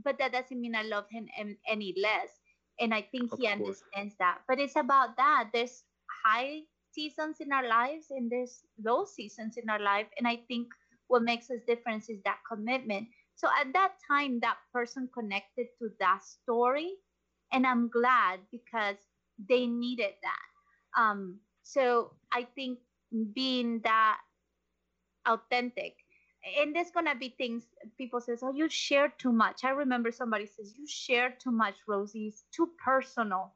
but 0.02 0.18
that 0.18 0.32
doesn't 0.32 0.60
mean 0.60 0.74
I 0.74 0.82
love 0.82 1.06
him 1.10 1.28
any 1.68 1.94
less. 2.00 2.30
And 2.80 2.92
I 2.92 3.02
think 3.02 3.32
of 3.32 3.38
he 3.38 3.46
course. 3.46 3.52
understands 3.52 4.14
that. 4.18 4.38
But 4.48 4.58
it's 4.58 4.76
about 4.76 5.16
that. 5.16 5.50
There's 5.52 5.84
high 6.24 6.62
seasons 6.90 7.36
in 7.40 7.52
our 7.52 7.66
lives 7.66 8.06
and 8.10 8.30
there's 8.30 8.64
low 8.84 9.04
seasons 9.04 9.56
in 9.56 9.68
our 9.70 9.78
life. 9.78 10.06
And 10.18 10.26
I 10.26 10.40
think 10.48 10.68
what 11.08 11.22
makes 11.22 11.50
us 11.50 11.60
different 11.66 12.08
is 12.08 12.18
that 12.24 12.38
commitment. 12.50 13.08
So 13.36 13.48
at 13.60 13.72
that 13.74 13.92
time, 14.10 14.40
that 14.40 14.56
person 14.72 15.08
connected 15.14 15.66
to 15.78 15.90
that 16.00 16.24
story. 16.24 16.94
And 17.52 17.66
I'm 17.66 17.88
glad 17.88 18.40
because 18.50 18.96
they 19.48 19.66
needed 19.66 20.14
that. 20.22 21.00
Um, 21.00 21.38
so 21.64 22.12
I 22.30 22.46
think 22.54 22.78
being 23.32 23.80
that 23.80 24.18
authentic 25.26 25.96
and 26.60 26.76
there's 26.76 26.90
gonna 26.90 27.14
be 27.14 27.34
things 27.38 27.64
people 27.96 28.20
says 28.20 28.40
oh 28.42 28.52
you 28.52 28.68
share 28.68 29.12
too 29.18 29.32
much. 29.32 29.64
I 29.64 29.70
remember 29.70 30.12
somebody 30.12 30.46
says 30.46 30.74
you 30.76 30.86
share 30.86 31.30
too 31.30 31.50
much 31.50 31.74
rosie. 31.88 32.26
It's 32.28 32.44
too 32.54 32.68
personal. 32.84 33.54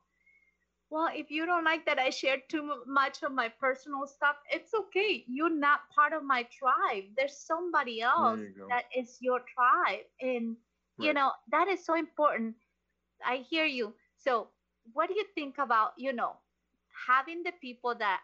Well 0.90 1.11
if 1.14 1.31
you 1.31 1.44
don't 1.44 1.64
like 1.64 1.85
that 1.85 1.99
i 1.99 2.09
share 2.09 2.38
too 2.49 2.83
much 2.87 3.23
of 3.23 3.33
my 3.33 3.49
personal 3.61 4.07
stuff 4.07 4.37
it's 4.51 4.73
okay. 4.73 5.25
You're 5.29 5.55
not 5.55 5.81
part 5.94 6.14
of 6.14 6.25
my 6.25 6.44
tribe. 6.44 7.05
There's 7.14 7.37
somebody 7.37 8.01
else 8.01 8.40
that 8.71 8.85
is 8.97 9.18
your 9.21 9.40
tribe. 9.40 10.07
And 10.23 10.57
right. 10.99 11.07
you 11.07 11.12
know 11.12 11.33
that 11.51 11.68
is 11.68 11.85
so 11.85 11.94
important. 11.94 12.55
I 13.23 13.44
hear 13.51 13.66
you. 13.66 13.92
So 14.16 14.49
what 14.94 15.09
do 15.09 15.14
you 15.14 15.27
think 15.35 15.59
about 15.59 15.92
you 15.99 16.14
know 16.14 16.37
having 17.07 17.43
the 17.43 17.53
people 17.61 17.95
that 17.99 18.21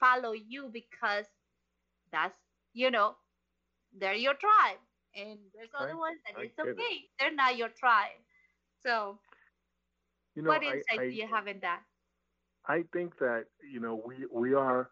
follow 0.00 0.32
you 0.32 0.70
because 0.72 1.26
that's 2.12 2.38
you 2.72 2.90
know 2.90 3.16
they're 3.98 4.14
your 4.14 4.34
tribe. 4.34 4.78
And 5.16 5.38
there's 5.54 5.70
other 5.78 5.96
ones 5.96 6.18
that 6.26 6.40
I 6.40 6.44
it's 6.44 6.58
okay. 6.58 6.70
It. 6.70 7.02
They're 7.20 7.34
not 7.34 7.56
your 7.56 7.68
tribe. 7.68 8.18
So 8.82 9.18
You 10.34 10.42
know, 10.42 10.50
what 10.50 10.62
insight 10.62 10.82
I, 10.98 11.02
I, 11.02 11.06
do 11.06 11.14
you 11.14 11.26
have 11.28 11.46
in 11.46 11.60
that? 11.60 11.80
I 12.66 12.82
think 12.92 13.18
that 13.18 13.44
you 13.72 13.80
know 13.80 14.02
we 14.04 14.26
we 14.32 14.54
are 14.54 14.90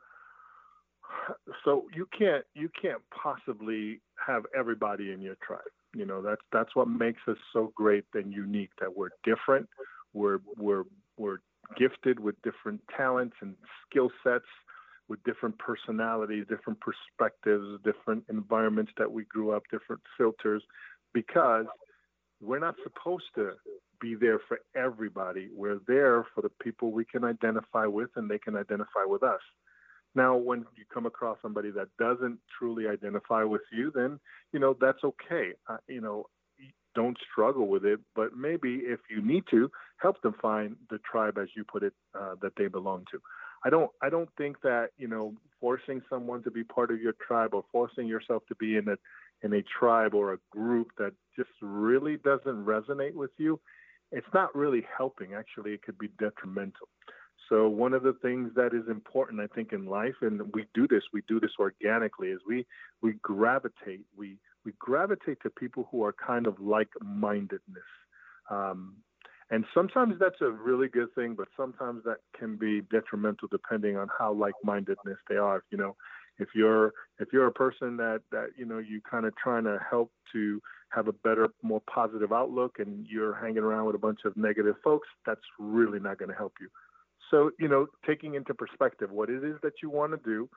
so 1.65 1.87
you 1.95 2.07
can't 2.17 2.45
you 2.55 2.71
can't 2.81 3.03
possibly 3.11 4.01
have 4.25 4.45
everybody 4.57 5.13
in 5.13 5.21
your 5.21 5.37
tribe. 5.43 5.61
You 5.95 6.07
know 6.07 6.23
that's 6.23 6.43
that's 6.53 6.75
what 6.75 6.89
makes 6.89 7.21
us 7.29 7.37
so 7.53 7.73
great 7.77 8.05
and 8.15 8.33
unique 8.33 8.71
that 8.81 8.97
we're 8.97 9.11
different. 9.25 9.69
We're 10.15 10.39
we're 10.57 10.85
we're 11.17 11.39
gifted 11.77 12.21
with 12.21 12.41
different 12.43 12.81
talents 12.97 13.37
and 13.41 13.55
skill 13.89 14.11
sets, 14.25 14.45
with 15.09 15.23
different 15.25 15.59
personalities, 15.59 16.47
different 16.49 16.79
perspectives, 16.81 17.79
different 17.85 18.25
environments 18.31 18.93
that 18.97 19.11
we 19.11 19.25
grew 19.25 19.53
up, 19.53 19.63
different 19.71 20.01
filters, 20.17 20.63
because 21.13 21.67
we're 22.41 22.59
not 22.59 22.75
supposed 22.83 23.25
to 23.35 23.53
be 24.01 24.15
there 24.15 24.41
for 24.49 24.59
everybody. 24.75 25.49
We're 25.55 25.81
there 25.87 26.27
for 26.35 26.43
the 26.43 26.51
people 26.63 26.93
we 26.93 27.05
can 27.05 27.25
identify 27.25 27.87
with 27.87 28.11
and 28.17 28.31
they 28.31 28.39
can 28.39 28.57
identify 28.57 29.05
with 29.07 29.23
us. 29.23 29.41
Now, 30.15 30.37
when 30.37 30.67
you 30.77 30.85
come 30.93 31.07
across 31.07 31.39
somebody 31.41 31.71
that 31.71 31.89
doesn't 31.99 32.39
truly 32.59 32.87
identify 32.87 33.45
with 33.45 33.63
you, 33.73 33.93
then, 33.95 34.21
you 34.53 34.61
know, 34.61 34.77
that's 34.79 35.03
okay. 35.05 35.53
Uh, 35.69 35.79
you 35.89 36.01
know, 36.01 36.27
don't 36.95 37.17
struggle 37.31 37.69
with 37.69 37.85
it, 37.85 38.01
but 38.15 38.37
maybe 38.37 38.83
if 38.85 39.01
you 39.11 39.23
need 39.23 39.45
to, 39.51 39.71
help 39.97 40.21
them 40.23 40.35
find 40.41 40.77
the 40.91 40.99
tribe, 40.99 41.39
as 41.39 41.49
you 41.57 41.65
put 41.65 41.83
it, 41.83 41.93
uh, 42.19 42.35
that 42.43 42.53
they 42.57 42.67
belong 42.67 43.05
to. 43.11 43.21
I 43.65 43.71
don't, 43.71 43.91
I 44.03 44.11
don't 44.11 44.29
think 44.37 44.61
that, 44.63 44.91
you 44.99 45.09
know, 45.09 45.35
forcing 45.61 46.03
someone 46.11 46.43
to 46.43 46.51
be 46.51 46.65
part 46.65 46.91
of 46.91 47.01
your 47.01 47.15
tribe 47.27 47.55
or 47.55 47.65
forcing 47.71 48.09
yourself 48.09 48.43
to 48.49 48.55
be 48.57 48.77
in 48.77 48.89
a, 48.89 48.97
in 49.45 49.53
a 49.55 49.63
tribe 49.63 50.15
or 50.15 50.33
a 50.33 50.39
group 50.51 50.89
that 50.99 51.13
just 51.37 51.51
really 51.61 52.17
doesn't 52.17 52.65
resonate 52.65 53.15
with 53.15 53.31
you, 53.39 53.61
it's 54.11 54.27
not 54.35 54.55
really 54.55 54.85
helping. 54.97 55.35
Actually, 55.35 55.73
it 55.73 55.83
could 55.83 55.99
be 55.99 56.09
detrimental. 56.19 56.89
So 57.49 57.69
one 57.69 57.93
of 57.93 58.03
the 58.03 58.15
things 58.23 58.51
that 58.57 58.73
is 58.73 58.89
important, 58.89 59.41
I 59.41 59.47
think, 59.47 59.73
in 59.73 59.87
life, 59.87 60.15
and 60.23 60.43
we 60.55 60.65
do 60.75 60.87
this, 60.89 61.03
we 61.13 61.23
do 61.29 61.39
this 61.41 61.51
organically, 61.59 62.29
is 62.29 62.41
we 62.47 62.67
we 63.03 63.15
gravitate, 63.23 64.07
we 64.17 64.39
we 64.65 64.73
gravitate 64.79 65.39
to 65.43 65.51
people 65.51 65.89
who 65.91 66.05
are 66.05 66.13
kind 66.13 66.47
of 66.47 66.59
like-mindedness. 66.61 67.83
Um, 68.51 68.97
and 69.51 69.65
sometimes 69.75 70.15
that's 70.19 70.41
a 70.41 70.51
really 70.51 70.89
good 70.89 71.15
thing, 71.15 71.35
but 71.37 71.49
sometimes 71.57 72.03
that 72.05 72.19
can 72.39 72.57
be 72.57 72.81
detrimental 72.91 73.49
depending 73.51 73.97
on 73.97 74.09
how 74.19 74.33
like-mindedness 74.33 75.19
they 75.29 75.37
are. 75.37 75.63
You 75.71 75.79
know, 75.79 75.97
if 76.39 76.49
you're 76.55 76.95
if 77.19 77.29
you're 77.33 77.47
a 77.47 77.53
person 77.53 77.97
that 77.99 78.23
that 78.31 78.49
you 78.57 78.65
know 78.65 78.79
you 78.79 79.01
kind 79.09 79.27
of 79.27 79.37
trying 79.37 79.65
to 79.65 79.79
help 79.91 80.11
to 80.33 80.61
have 80.89 81.09
a 81.09 81.13
better, 81.13 81.49
more 81.63 81.83
positive 81.93 82.33
outlook, 82.33 82.79
and 82.79 83.07
you're 83.07 83.35
hanging 83.35 83.59
around 83.59 83.87
with 83.87 83.95
a 83.95 83.99
bunch 83.99 84.21
of 84.25 84.37
negative 84.37 84.77
folks, 84.85 85.09
that's 85.27 85.41
really 85.59 85.99
not 85.99 86.19
going 86.19 86.31
to 86.31 86.37
help 86.37 86.55
you. 86.61 86.69
So, 87.31 87.51
you 87.59 87.69
know, 87.69 87.87
taking 88.07 88.35
into 88.35 88.53
perspective 88.53 89.11
what 89.11 89.31
it 89.31 89.43
is 89.43 89.57
that 89.63 89.75
you 89.83 89.89
want 89.89 90.13
to 90.13 90.21
do, 90.23 90.49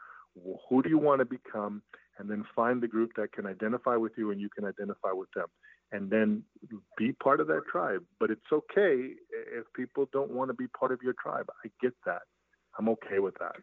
who 0.69 0.83
do 0.83 0.89
you 0.89 0.97
want 0.97 1.19
to 1.19 1.25
become, 1.25 1.81
and 2.17 2.29
then 2.29 2.43
find 2.55 2.81
the 2.81 2.87
group 2.87 3.11
that 3.17 3.31
can 3.31 3.45
identify 3.45 3.95
with 3.95 4.13
you 4.17 4.31
and 4.31 4.39
you 4.39 4.49
can 4.49 4.65
identify 4.65 5.11
with 5.11 5.29
them. 5.35 5.47
And 5.91 6.09
then 6.09 6.43
be 6.97 7.11
part 7.13 7.39
of 7.39 7.47
that 7.47 7.61
tribe. 7.71 8.03
But 8.19 8.31
it's 8.31 8.51
okay 8.51 9.11
if 9.31 9.65
people 9.75 10.09
don't 10.11 10.31
want 10.31 10.49
to 10.49 10.53
be 10.53 10.67
part 10.67 10.91
of 10.91 10.99
your 11.03 11.13
tribe. 11.21 11.45
I 11.63 11.69
get 11.81 11.93
that. 12.05 12.23
I'm 12.77 12.89
okay 12.89 13.19
with 13.19 13.35
that. 13.39 13.55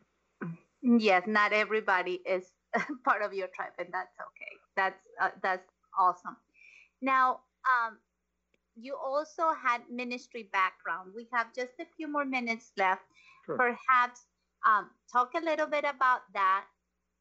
Yes, 0.83 1.25
not 1.27 1.53
everybody 1.53 2.21
is 2.27 2.51
part 3.05 3.23
of 3.23 3.35
your 3.35 3.49
tribe, 3.55 3.73
and 3.79 3.89
that's 3.93 4.17
okay. 4.19 4.53
That's 4.77 5.01
uh, 5.21 5.31
that's 5.43 5.69
awesome. 5.99 6.37
Now, 7.01 7.41
um, 7.67 7.99
you 8.75 8.97
also 8.97 9.53
had 9.53 9.83
ministry 9.91 10.49
background. 10.53 11.13
We 11.15 11.29
have 11.33 11.55
just 11.55 11.73
a 11.81 11.87
few 11.97 12.09
more 12.09 12.25
minutes 12.25 12.73
left. 12.77 13.03
Sure. 13.47 13.57
Perhaps 13.57 14.27
um, 14.67 14.91
talk 15.13 15.35
a 15.35 15.45
little 15.45 15.67
bit 15.67 15.85
about 15.85 16.23
that. 16.35 16.65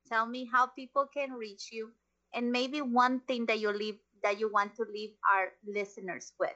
Tell 0.07 0.25
me 0.25 0.49
how 0.51 0.67
people 0.67 1.07
can 1.13 1.31
reach 1.31 1.69
you, 1.71 1.91
and 2.33 2.51
maybe 2.51 2.81
one 2.81 3.21
thing 3.27 3.45
that 3.47 3.59
you 3.59 3.71
leave 3.71 3.97
that 4.23 4.39
you 4.39 4.51
want 4.51 4.75
to 4.75 4.85
leave 4.93 5.11
our 5.33 5.49
listeners 5.65 6.33
with. 6.39 6.53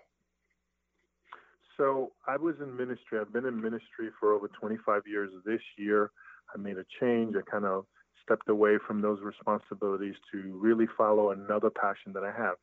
So 1.78 2.12
I 2.28 2.38
was 2.38 2.56
in 2.62 2.76
ministry. 2.76 3.20
I've 3.20 3.34
been 3.34 3.46
in 3.46 3.62
ministry 3.62 4.10
for 4.20 4.34
over 4.34 4.48
25 4.48 5.02
years. 5.06 5.32
This 5.46 5.62
year, 5.78 6.12
I 6.54 6.58
made 6.58 6.78
a 6.78 6.86
change. 7.00 7.36
I 7.36 7.50
kind 7.50 7.66
of 7.66 7.86
stepped 8.24 8.50
away 8.50 8.78
from 8.86 9.02
those 9.02 9.20
responsibilities 9.22 10.16
to 10.32 10.58
really 10.58 10.88
follow 10.98 11.32
another 11.32 11.70
passion 11.70 12.14
that 12.14 12.24
I 12.24 12.32
have. 12.32 12.56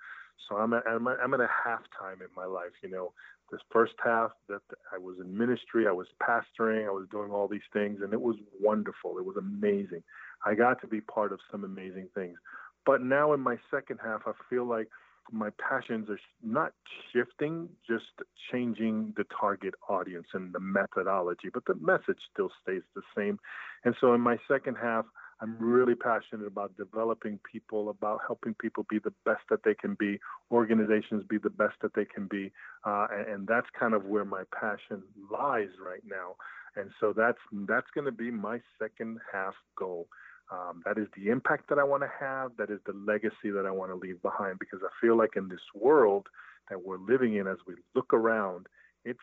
So 0.49 0.57
I'm 0.57 0.73
at, 0.73 0.83
I'm, 0.88 1.07
at, 1.07 1.18
I'm 1.23 1.35
at 1.35 1.40
a 1.40 1.49
halftime 1.66 2.21
in 2.21 2.29
my 2.37 2.47
life. 2.47 2.73
You 2.83 2.90
know, 2.90 3.12
this 3.51 3.61
first 3.71 3.95
half 4.03 4.31
that 4.49 4.62
I 4.92 4.99
was 4.99 5.16
in 5.21 5.37
ministry, 5.37 5.87
I 5.87 5.92
was 5.92 6.09
pastoring, 6.21 6.87
I 6.87 6.90
was 6.90 7.07
doing 7.11 7.31
all 7.31 7.49
these 7.49 7.61
things, 7.73 8.01
and 8.03 8.12
it 8.12 8.21
was 8.21 8.37
wonderful. 8.61 9.18
It 9.18 9.25
was 9.25 9.37
amazing. 9.37 10.03
I 10.44 10.55
got 10.55 10.81
to 10.81 10.87
be 10.87 11.00
part 11.00 11.33
of 11.33 11.40
some 11.50 11.64
amazing 11.64 12.09
things. 12.14 12.38
But 12.85 13.02
now 13.02 13.33
in 13.33 13.40
my 13.40 13.57
second 13.70 14.00
half, 14.02 14.22
I 14.26 14.33
feel 14.50 14.64
like 14.64 14.88
my 15.31 15.50
passions 15.50 16.09
are 16.11 16.18
not 16.42 16.72
shifting, 17.12 17.68
just 17.88 18.05
changing 18.50 19.14
the 19.16 19.24
target 19.40 19.74
audience 19.88 20.26
and 20.35 20.52
the 20.52 20.61
methodology, 20.61 21.48
but 21.52 21.64
the 21.66 21.76
message 21.76 22.18
still 22.33 22.50
stays 22.62 22.83
the 22.94 23.02
same. 23.16 23.38
And 23.85 23.94
so 24.00 24.14
in 24.14 24.20
my 24.20 24.37
second 24.48 24.76
half, 24.83 25.05
I'm 25.40 25.57
really 25.59 25.96
passionate 25.96 26.46
about 26.46 26.76
developing 26.76 27.40
people, 27.50 27.90
about 27.90 28.20
helping 28.24 28.55
people 28.55 28.87
be 28.88 29.00
the 29.00 29.12
best 29.24 29.42
that 29.50 29.64
they 29.64 29.74
can 29.74 29.96
be, 29.98 30.20
organizations 30.52 31.24
be 31.28 31.38
the 31.38 31.50
best 31.50 31.74
that 31.83 31.94
they 31.94 32.05
can 32.05 32.28
be, 32.28 32.52
uh, 32.85 33.09
and, 33.11 33.28
and, 33.28 33.48
that's 33.48 33.66
kind 33.78 33.92
of 33.92 34.05
where 34.05 34.24
my 34.24 34.44
passion 34.55 35.02
lies 35.33 35.70
right 35.85 36.02
now. 36.07 36.37
And 36.76 36.90
so 37.00 37.12
that's 37.12 37.38
that's 37.66 37.88
going 37.92 38.05
to 38.05 38.12
be 38.12 38.31
my 38.31 38.61
second 38.81 39.18
half 39.33 39.55
goal. 39.76 40.07
Um, 40.53 40.83
that 40.85 40.99
is 40.99 41.09
the 41.17 41.31
impact 41.31 41.69
that 41.71 41.79
I 41.79 41.85
want 41.85 42.03
to 42.03 42.11
have. 42.21 42.53
That 42.59 42.71
is 42.71 42.81
the 42.85 42.93
legacy 42.93 43.51
that 43.55 43.65
I 43.67 43.71
want 43.71 43.91
to 43.91 43.97
leave 43.97 44.21
behind. 44.21 44.59
Because 44.59 44.81
I 44.85 44.91
feel 45.01 45.17
like 45.17 45.37
in 45.37 45.49
this 45.49 45.65
world 45.75 46.27
that 46.69 46.85
we're 46.85 46.99
living 46.99 47.37
in, 47.37 47.47
as 47.47 47.57
we 47.67 47.75
look 47.95 48.12
around, 48.12 48.67
it's 49.05 49.19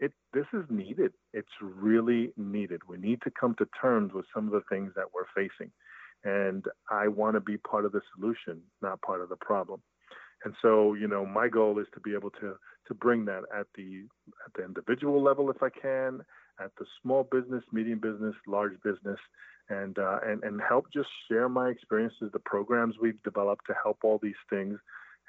it 0.00 0.12
this 0.34 0.46
is 0.52 0.64
needed. 0.68 1.12
It's 1.32 1.48
really 1.60 2.32
needed. 2.36 2.80
We 2.88 2.98
need 2.98 3.22
to 3.22 3.30
come 3.30 3.54
to 3.58 3.68
terms 3.80 4.12
with 4.12 4.26
some 4.34 4.46
of 4.46 4.52
the 4.52 4.62
things 4.68 4.92
that 4.96 5.06
we're 5.14 5.30
facing. 5.36 5.70
And 6.24 6.64
I 6.90 7.08
want 7.08 7.34
to 7.34 7.40
be 7.40 7.56
part 7.58 7.84
of 7.84 7.92
the 7.92 8.00
solution, 8.14 8.62
not 8.80 9.00
part 9.02 9.20
of 9.22 9.28
the 9.28 9.36
problem. 9.36 9.80
And 10.44 10.54
so, 10.60 10.94
you 10.94 11.06
know, 11.06 11.24
my 11.24 11.48
goal 11.48 11.78
is 11.78 11.86
to 11.94 12.00
be 12.00 12.14
able 12.14 12.30
to 12.30 12.56
to 12.88 12.94
bring 12.94 13.24
that 13.26 13.42
at 13.56 13.66
the 13.76 14.06
at 14.44 14.52
the 14.56 14.64
individual 14.64 15.22
level 15.22 15.50
if 15.50 15.62
I 15.62 15.68
can, 15.70 16.22
at 16.58 16.72
the 16.78 16.86
small 17.00 17.28
business, 17.30 17.62
medium 17.72 18.00
business, 18.00 18.34
large 18.48 18.74
business, 18.82 19.18
and 19.72 19.98
uh, 19.98 20.20
and 20.24 20.44
and 20.44 20.60
help 20.60 20.92
just 20.92 21.08
share 21.28 21.48
my 21.48 21.68
experiences, 21.68 22.30
the 22.32 22.38
programs 22.38 22.94
we've 23.00 23.20
developed 23.22 23.66
to 23.66 23.74
help 23.82 23.98
all 24.02 24.18
these 24.22 24.34
things. 24.50 24.78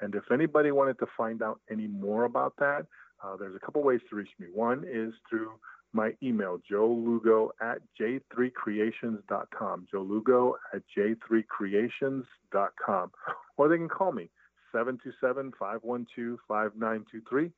And 0.00 0.14
if 0.14 0.30
anybody 0.32 0.70
wanted 0.70 0.98
to 0.98 1.06
find 1.16 1.42
out 1.42 1.60
any 1.70 1.86
more 1.86 2.24
about 2.24 2.52
that, 2.58 2.86
uh, 3.22 3.36
there's 3.36 3.56
a 3.56 3.60
couple 3.60 3.82
ways 3.82 4.00
to 4.10 4.16
reach 4.16 4.28
me. 4.38 4.48
One 4.52 4.84
is 4.86 5.14
through 5.30 5.52
my 5.92 6.12
email, 6.22 6.58
joe 6.68 6.88
lugo 6.88 7.52
at 7.60 7.78
j3creations.com, 8.00 9.86
joe 9.90 10.02
lugo 10.02 10.56
at 10.74 10.82
j3creations.com. 10.96 13.10
Or 13.56 13.68
they 13.68 13.76
can 13.76 13.88
call 13.88 14.10
me, 14.10 14.28
727-512-5923, 14.74 17.52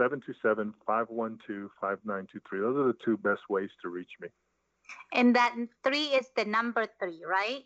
727-512-5923. 0.00 2.28
Those 2.52 2.76
are 2.76 2.88
the 2.88 2.96
two 3.04 3.16
best 3.18 3.42
ways 3.48 3.70
to 3.82 3.88
reach 3.88 4.10
me. 4.20 4.28
And 5.12 5.34
that 5.36 5.54
three 5.82 6.14
is 6.14 6.28
the 6.36 6.44
number 6.44 6.86
three, 6.98 7.22
right? 7.26 7.64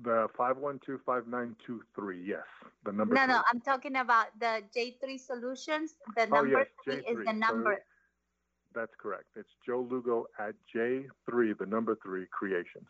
The 0.00 0.28
512-5923, 0.38 2.22
yes. 2.24 2.46
The 2.84 2.92
number 2.92 3.14
No, 3.14 3.24
three. 3.24 3.34
no, 3.34 3.42
I'm 3.50 3.60
talking 3.60 3.96
about 3.96 4.26
the 4.38 4.62
J3 4.76 5.18
Solutions. 5.18 5.94
The 6.14 6.22
oh, 6.22 6.36
number 6.36 6.58
yes, 6.58 6.66
three 6.84 7.02
J3. 7.02 7.20
is 7.20 7.26
the 7.26 7.32
number. 7.32 7.74
So 7.74 8.80
that's 8.80 8.94
correct. 9.00 9.24
It's 9.34 9.50
Joe 9.66 9.86
Lugo 9.90 10.26
at 10.38 10.54
J3, 10.74 11.58
the 11.58 11.66
number 11.66 11.96
three 12.02 12.26
creations. 12.30 12.86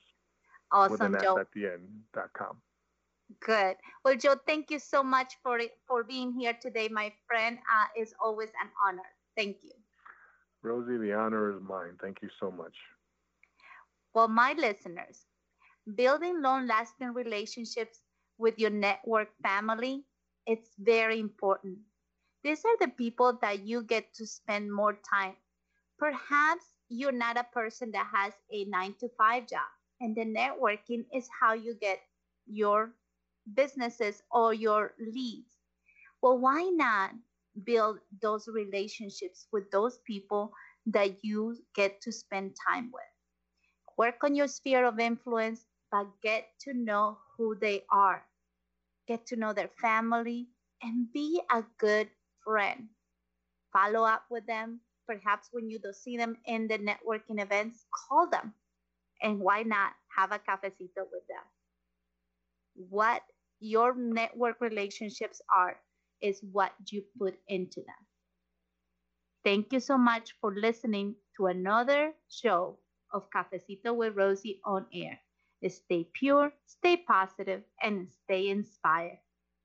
Awesome, 0.70 0.92
with 0.92 1.00
an 1.00 1.16
Joe. 1.22 1.38
At 1.38 1.46
the 1.54 1.66
end, 1.66 1.88
dot 2.12 2.30
com. 2.36 2.60
Good. 3.40 3.76
Well, 4.04 4.16
Joe, 4.16 4.36
thank 4.46 4.70
you 4.70 4.78
so 4.78 5.02
much 5.02 5.34
for 5.42 5.60
for 5.86 6.04
being 6.04 6.32
here 6.32 6.56
today, 6.60 6.88
my 6.88 7.12
friend. 7.26 7.58
Uh, 7.58 7.86
it's 7.94 8.12
always 8.22 8.50
an 8.60 8.68
honor. 8.84 9.08
Thank 9.36 9.58
you. 9.62 9.72
Rosie, 10.62 10.96
the 10.98 11.12
honor 11.12 11.50
is 11.54 11.62
mine. 11.62 11.96
Thank 12.00 12.22
you 12.22 12.28
so 12.40 12.50
much. 12.50 12.74
Well, 14.14 14.28
my 14.28 14.52
listeners, 14.52 15.26
building 15.94 16.40
long-lasting 16.42 17.12
relationships 17.14 18.02
with 18.38 18.58
your 18.58 18.70
network 18.70 19.36
family, 19.42 20.04
it's 20.46 20.74
very 20.78 21.18
important. 21.20 21.78
These 22.42 22.64
are 22.64 22.76
the 22.78 22.88
people 22.88 23.38
that 23.40 23.60
you 23.60 23.82
get 23.82 24.14
to 24.14 24.26
spend 24.26 24.72
more 24.72 24.94
time. 24.94 25.36
Perhaps 25.98 26.74
you're 26.88 27.12
not 27.12 27.36
a 27.38 27.44
person 27.44 27.90
that 27.92 28.06
has 28.14 28.34
a 28.50 28.64
nine 28.64 28.94
to 29.00 29.08
five 29.08 29.46
job, 29.46 29.68
and 30.00 30.14
the 30.16 30.24
networking 30.24 31.06
is 31.12 31.28
how 31.40 31.52
you 31.54 31.74
get 31.74 32.00
your 32.46 32.94
businesses 33.52 34.22
or 34.30 34.52
your 34.54 34.94
leads. 34.98 35.58
Well, 36.20 36.38
why 36.38 36.64
not 36.70 37.12
build 37.64 37.98
those 38.22 38.48
relationships 38.48 39.46
with 39.52 39.70
those 39.70 39.98
people 40.06 40.52
that 40.86 41.24
you 41.24 41.56
get 41.74 42.00
to 42.02 42.12
spend 42.12 42.56
time 42.68 42.90
with. 42.92 43.04
Work 43.96 44.24
on 44.24 44.34
your 44.34 44.48
sphere 44.48 44.86
of 44.86 44.98
influence, 45.00 45.64
but 45.90 46.06
get 46.22 46.46
to 46.60 46.74
know 46.74 47.18
who 47.36 47.56
they 47.60 47.84
are. 47.90 48.24
Get 49.08 49.26
to 49.28 49.36
know 49.36 49.52
their 49.52 49.70
family 49.80 50.48
and 50.82 51.12
be 51.12 51.40
a 51.50 51.64
good 51.78 52.08
friend. 52.44 52.88
Follow 53.72 54.04
up 54.04 54.24
with 54.30 54.46
them. 54.46 54.80
Perhaps 55.06 55.48
when 55.52 55.70
you 55.70 55.78
don't 55.78 55.94
see 55.96 56.16
them 56.16 56.36
in 56.46 56.68
the 56.68 56.78
networking 56.78 57.42
events, 57.42 57.86
call 57.92 58.28
them. 58.28 58.54
And 59.22 59.40
why 59.40 59.62
not 59.62 59.92
have 60.16 60.32
a 60.32 60.38
cafecito 60.38 61.08
with 61.10 61.26
them? 61.28 61.44
What 62.90 63.22
your 63.60 63.94
network 63.94 64.60
relationships 64.60 65.40
are 65.54 65.76
is 66.22 66.40
what 66.52 66.72
you 66.90 67.02
put 67.18 67.38
into 67.48 67.80
them. 67.80 68.06
Thank 69.44 69.72
you 69.72 69.80
so 69.80 69.96
much 69.96 70.34
for 70.40 70.54
listening 70.54 71.14
to 71.36 71.46
another 71.46 72.12
show 72.28 72.78
of 73.12 73.30
Cafecito 73.30 73.94
with 73.94 74.16
Rosie 74.16 74.60
on 74.64 74.86
air. 74.92 75.18
Stay 75.68 76.08
pure, 76.12 76.52
stay 76.66 76.96
positive, 76.96 77.62
and 77.82 78.08
stay 78.24 78.48
inspired. 78.48 79.18